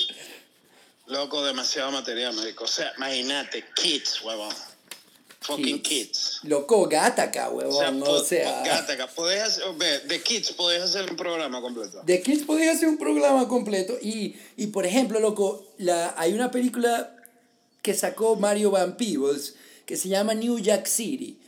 [1.08, 2.64] Loco, demasiado material, marico.
[2.64, 4.54] O sea, imagínate, kids, huevón.
[5.42, 6.40] Fucking kids.
[6.44, 8.62] Loco, Gataca, O sea, huevón, o sea.
[8.64, 12.02] Gataca, podés hacer, ve, de kids podés hacer un programa completo.
[12.04, 13.98] De Kids podías hacer un programa completo.
[14.02, 17.16] Y, y por ejemplo, loco, la, hay una película
[17.82, 21.41] que sacó Mario Van Peebles que se llama New Jack City.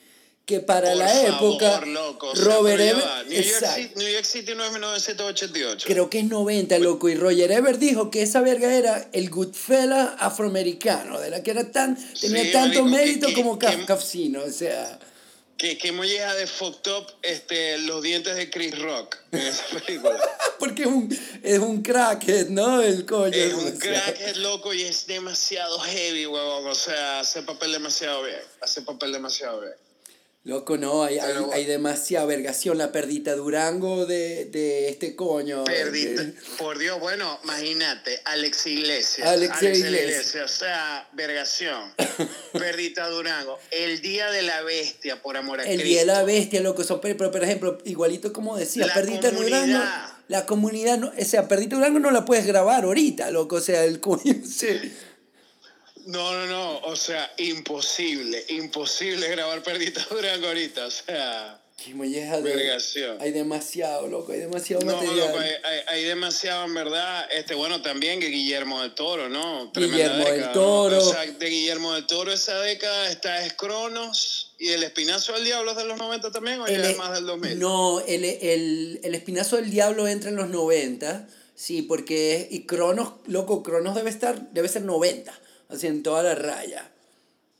[0.46, 2.28] Que para Por la favor, época, loco.
[2.32, 3.76] O sea, Robert pero ya Ever- va, New, York exacto.
[3.82, 5.86] City, New York City no es 1988.
[5.88, 7.08] Creo que es 90, loco.
[7.08, 11.72] Y Roger Ebert dijo que esa verga era el Goodfella afroamericano, de la que era
[11.72, 15.00] tan, tenía Sí, tanto mérito que- como Kafkafcino, o sea.
[15.56, 20.20] Que, que molleja de fucked up este, los dientes de Chris Rock en esa película.
[20.60, 22.82] Porque es un, es un crackhead, ¿no?
[22.82, 23.32] El coño.
[23.34, 24.04] es o un sea.
[24.04, 26.68] crack, es loco y es demasiado heavy, huevón.
[26.68, 28.42] O sea, hace papel demasiado bien.
[28.60, 29.74] Hace papel demasiado bien.
[30.46, 32.78] Loco, no, hay, hay, Pero- hay demasiada vergación.
[32.78, 35.64] La perdita Durango de, de este coño.
[35.64, 36.22] Perdita,
[36.58, 39.26] por Dios, bueno, imagínate, Alex Iglesias.
[39.26, 40.36] Alex de Iglesias.
[40.44, 41.94] O sea, vergación.
[42.52, 43.58] Perdita Durango.
[43.72, 45.88] El Día de la Bestia, por amor a El Cristo.
[45.88, 46.84] Día de la Bestia, loco.
[46.84, 49.66] Son, pero, por ejemplo, igualito como decía, La Perdita comunidad.
[49.66, 50.14] Durango.
[50.28, 53.56] La comunidad, no, o sea, Perdita Durango no la puedes grabar ahorita, loco.
[53.56, 54.34] O sea, el coño.
[54.46, 54.92] se-
[56.06, 56.80] No, no, no.
[56.80, 58.44] O sea, imposible.
[58.50, 60.86] Imposible grabar Perdita Durango ahorita.
[60.88, 63.18] O sea, de-.
[63.20, 64.32] Hay demasiado, loco.
[64.32, 65.18] Hay demasiado No, material.
[65.28, 67.28] loco, hay, hay, hay demasiado en verdad.
[67.32, 69.72] Este, bueno, también que Guillermo del Toro, ¿no?
[69.72, 70.54] Tremenda Guillermo del década, ¿no?
[70.54, 70.98] Toro.
[70.98, 75.44] O sea, de Guillermo del Toro esa década está es Cronos y el Espinazo del
[75.44, 77.60] Diablo es de los 90 también o ya El- es más del 2000.
[77.60, 83.14] No, el, el, el espinazo del diablo entra en los 90, sí, porque y Cronos,
[83.26, 85.38] loco, Cronos debe estar, debe ser 90,
[85.74, 86.90] así en toda la raya.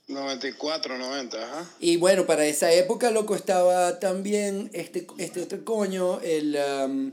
[0.08, 1.70] 94, 90, ajá.
[1.80, 7.12] Y bueno, para esa época, loco, estaba también este, este otro coño, el, um,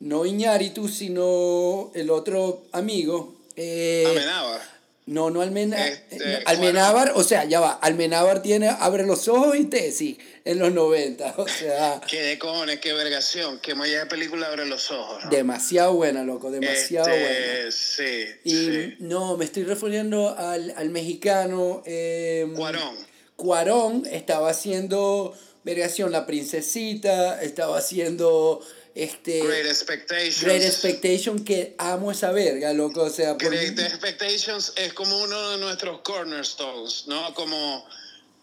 [0.00, 3.34] no Iñárritu, sino el otro amigo.
[3.56, 4.77] eh, Amenábar.
[5.08, 9.64] No, no Almena, Este, Almenábar, o sea, ya va, Almenábar tiene Abre los ojos y
[9.64, 14.46] Tesis en los 90, o sea, Qué de cojones, qué vergación, qué molla de película
[14.48, 15.24] abre los ojos.
[15.24, 15.30] ¿no?
[15.30, 17.70] demasiado buena, loco, demasiado Este, buena.
[17.70, 18.96] Sí, Y sí.
[19.00, 21.82] no, me estoy refiriendo al, al mexicano.
[21.86, 22.94] eh, Cuarón.
[23.36, 25.34] Cuarón estaba haciendo
[25.64, 28.60] Vergación La Princesita, estaba haciendo
[29.04, 30.42] este Great Expectations.
[30.42, 33.02] Great Expectation, que amo esa verga, loco.
[33.02, 37.32] O sea, por- Great Expectations es como uno de nuestros cornerstones, ¿no?
[37.34, 37.86] Como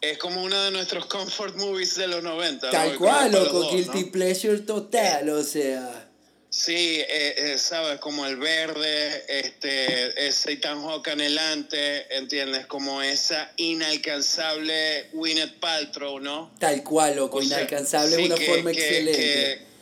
[0.02, 2.68] es como uno de nuestros comfort movies de los 90.
[2.68, 2.72] ¿no?
[2.72, 4.12] tal Como cual, loco, dos, Guilty ¿no?
[4.12, 6.02] Pleasure total, o sea.
[6.50, 12.66] Sí, eh, eh, sabes, como el verde, este, ese Ethan Hawke anhelante, ¿entiendes?
[12.68, 16.54] Como esa inalcanzable Gwyneth Paltrow, ¿no?
[16.60, 19.18] Tal cual, loco, O sea, inalcanzable, sí, una que- forma que- excelente.
[19.22, 19.75] que-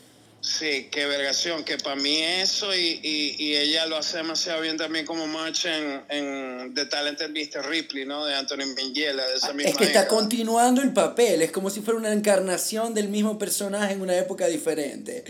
[0.43, 4.77] sí, qué vergación, que para mí eso y, y, y ella lo hace demasiado bien
[4.77, 7.67] también como March en, en The Talented Mr.
[7.67, 8.25] Ripley, ¿no?
[8.25, 11.81] De Anthony Minghella, de esa misma Es que está continuando el papel, es como si
[11.81, 15.23] fuera una encarnación del mismo personaje en una época diferente.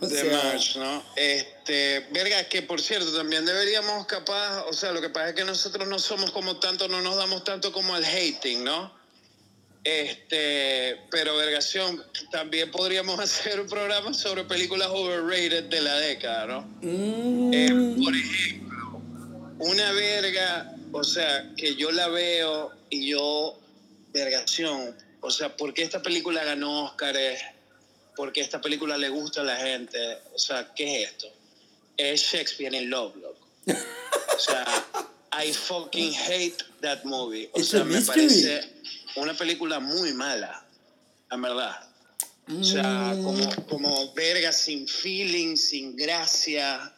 [0.00, 1.02] O de sea, March, ¿no?
[1.16, 5.44] Este, verga, que por cierto, también deberíamos capaz, o sea, lo que pasa es que
[5.44, 8.99] nosotros no somos como tanto, no nos damos tanto como al hating, ¿no?
[9.82, 16.60] Este, pero vergación, también podríamos hacer un programa sobre películas overrated de la década, ¿no?
[16.82, 19.02] mm, Eh, por ejemplo,
[19.58, 23.58] una verga, o sea, que yo la veo y yo,
[24.12, 27.40] vergación, o sea, ¿por qué esta película ganó Óscares?
[28.16, 29.98] ¿Por qué esta película le gusta a la gente?
[30.34, 31.26] O sea, ¿qué es esto?
[31.96, 33.46] Es Shakespeare in Love, loco.
[33.66, 34.64] O sea,
[35.32, 37.48] I fucking hate that movie.
[37.52, 38.62] O It's sea, me parece
[39.20, 40.64] una película muy mala,
[41.30, 41.76] en verdad.
[42.48, 43.22] O sea, Mm.
[43.22, 46.92] como, como verga, sin feeling, sin gracia.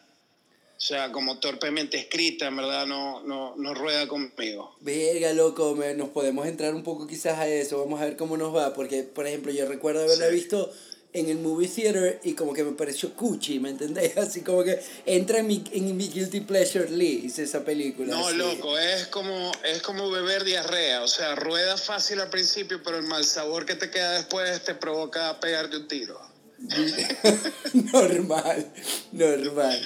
[0.76, 4.74] O sea, como torpemente escrita, en verdad no, no, no rueda conmigo.
[4.80, 8.36] Verga, loco, me- nos podemos entrar un poco quizás a eso, vamos a ver cómo
[8.36, 10.34] nos va, porque, por ejemplo, yo recuerdo haberla Sí.
[10.34, 10.72] visto
[11.14, 14.16] en el movie theater y como que me pareció cuchi, ¿me entendés?
[14.16, 18.14] Así como que entra en mi, en mi guilty pleasure list esa película.
[18.14, 18.36] No, así.
[18.36, 21.02] loco, es como, es como beber diarrea.
[21.02, 24.74] O sea, rueda fácil al principio, pero el mal sabor que te queda después te
[24.74, 26.18] provoca pegarte un tiro.
[27.92, 28.72] normal,
[29.12, 29.82] normal.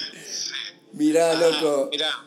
[0.93, 2.26] Mira, Ajá, loco, Mira,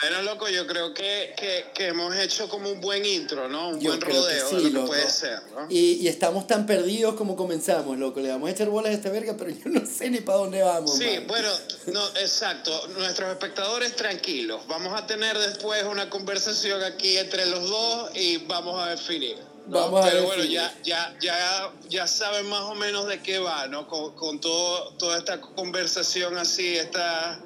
[0.00, 3.70] bueno, loco, yo creo que, que, que hemos hecho como un buen intro, ¿no?
[3.70, 4.92] Un yo buen rodeo sí, de lo loco.
[4.92, 5.66] que puede ser, ¿no?
[5.70, 8.20] Y, y estamos tan perdidos como comenzamos, loco.
[8.20, 10.62] Le vamos a echar bolas a esta verga, pero yo no sé ni para dónde
[10.62, 10.96] vamos.
[10.96, 11.26] Sí, man.
[11.28, 11.48] bueno,
[11.86, 12.88] no, exacto.
[12.98, 14.60] Nuestros espectadores tranquilos.
[14.68, 19.36] Vamos a tener después una conversación aquí entre los dos y vamos a definir.
[19.66, 19.80] ¿no?
[19.80, 20.60] Vamos a Pero bueno, definir.
[20.60, 23.88] ya, ya, ya, ya saben más o menos de qué va, ¿no?
[23.88, 27.40] Con, con todo, toda esta conversación así, esta,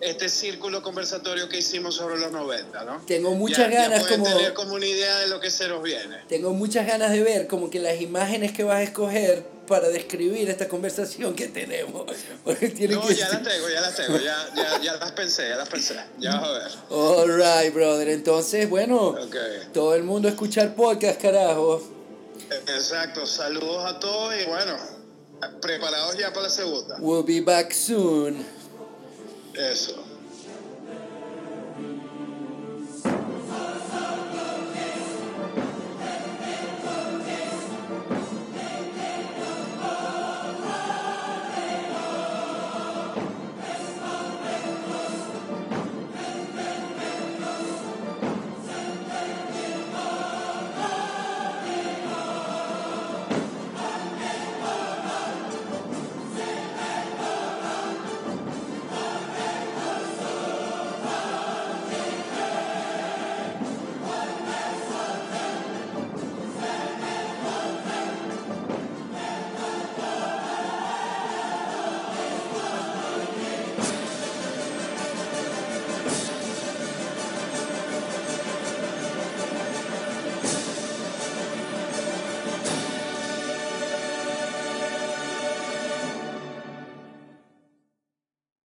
[0.00, 3.02] este círculo conversatorio que hicimos sobre los 90, ¿no?
[3.06, 4.36] Tengo muchas Ya- ya ganas pueden como...
[4.36, 6.18] tener como una idea de lo que se nos viene.
[6.28, 10.48] Tengo muchas ganas de ver como que las imágenes que vas a escoger para describir
[10.48, 12.06] esta conversación que tenemos.
[12.76, 15.56] Tiene No, que ya las tengo, ya las tengo, ya, ya, ya las pensé, ya
[15.56, 15.94] las pensé.
[16.18, 16.72] Ya vas a ver.
[16.90, 18.08] Alright, brother.
[18.08, 19.36] Entonces, bueno, Ok.
[19.74, 21.82] todo el mundo a escuchar podcast, carajo.
[22.68, 24.74] Exacto, saludos a todos y bueno,
[25.60, 26.96] preparados ya para la segunda.
[27.00, 28.57] We'll be back soon.
[29.58, 30.07] Eso.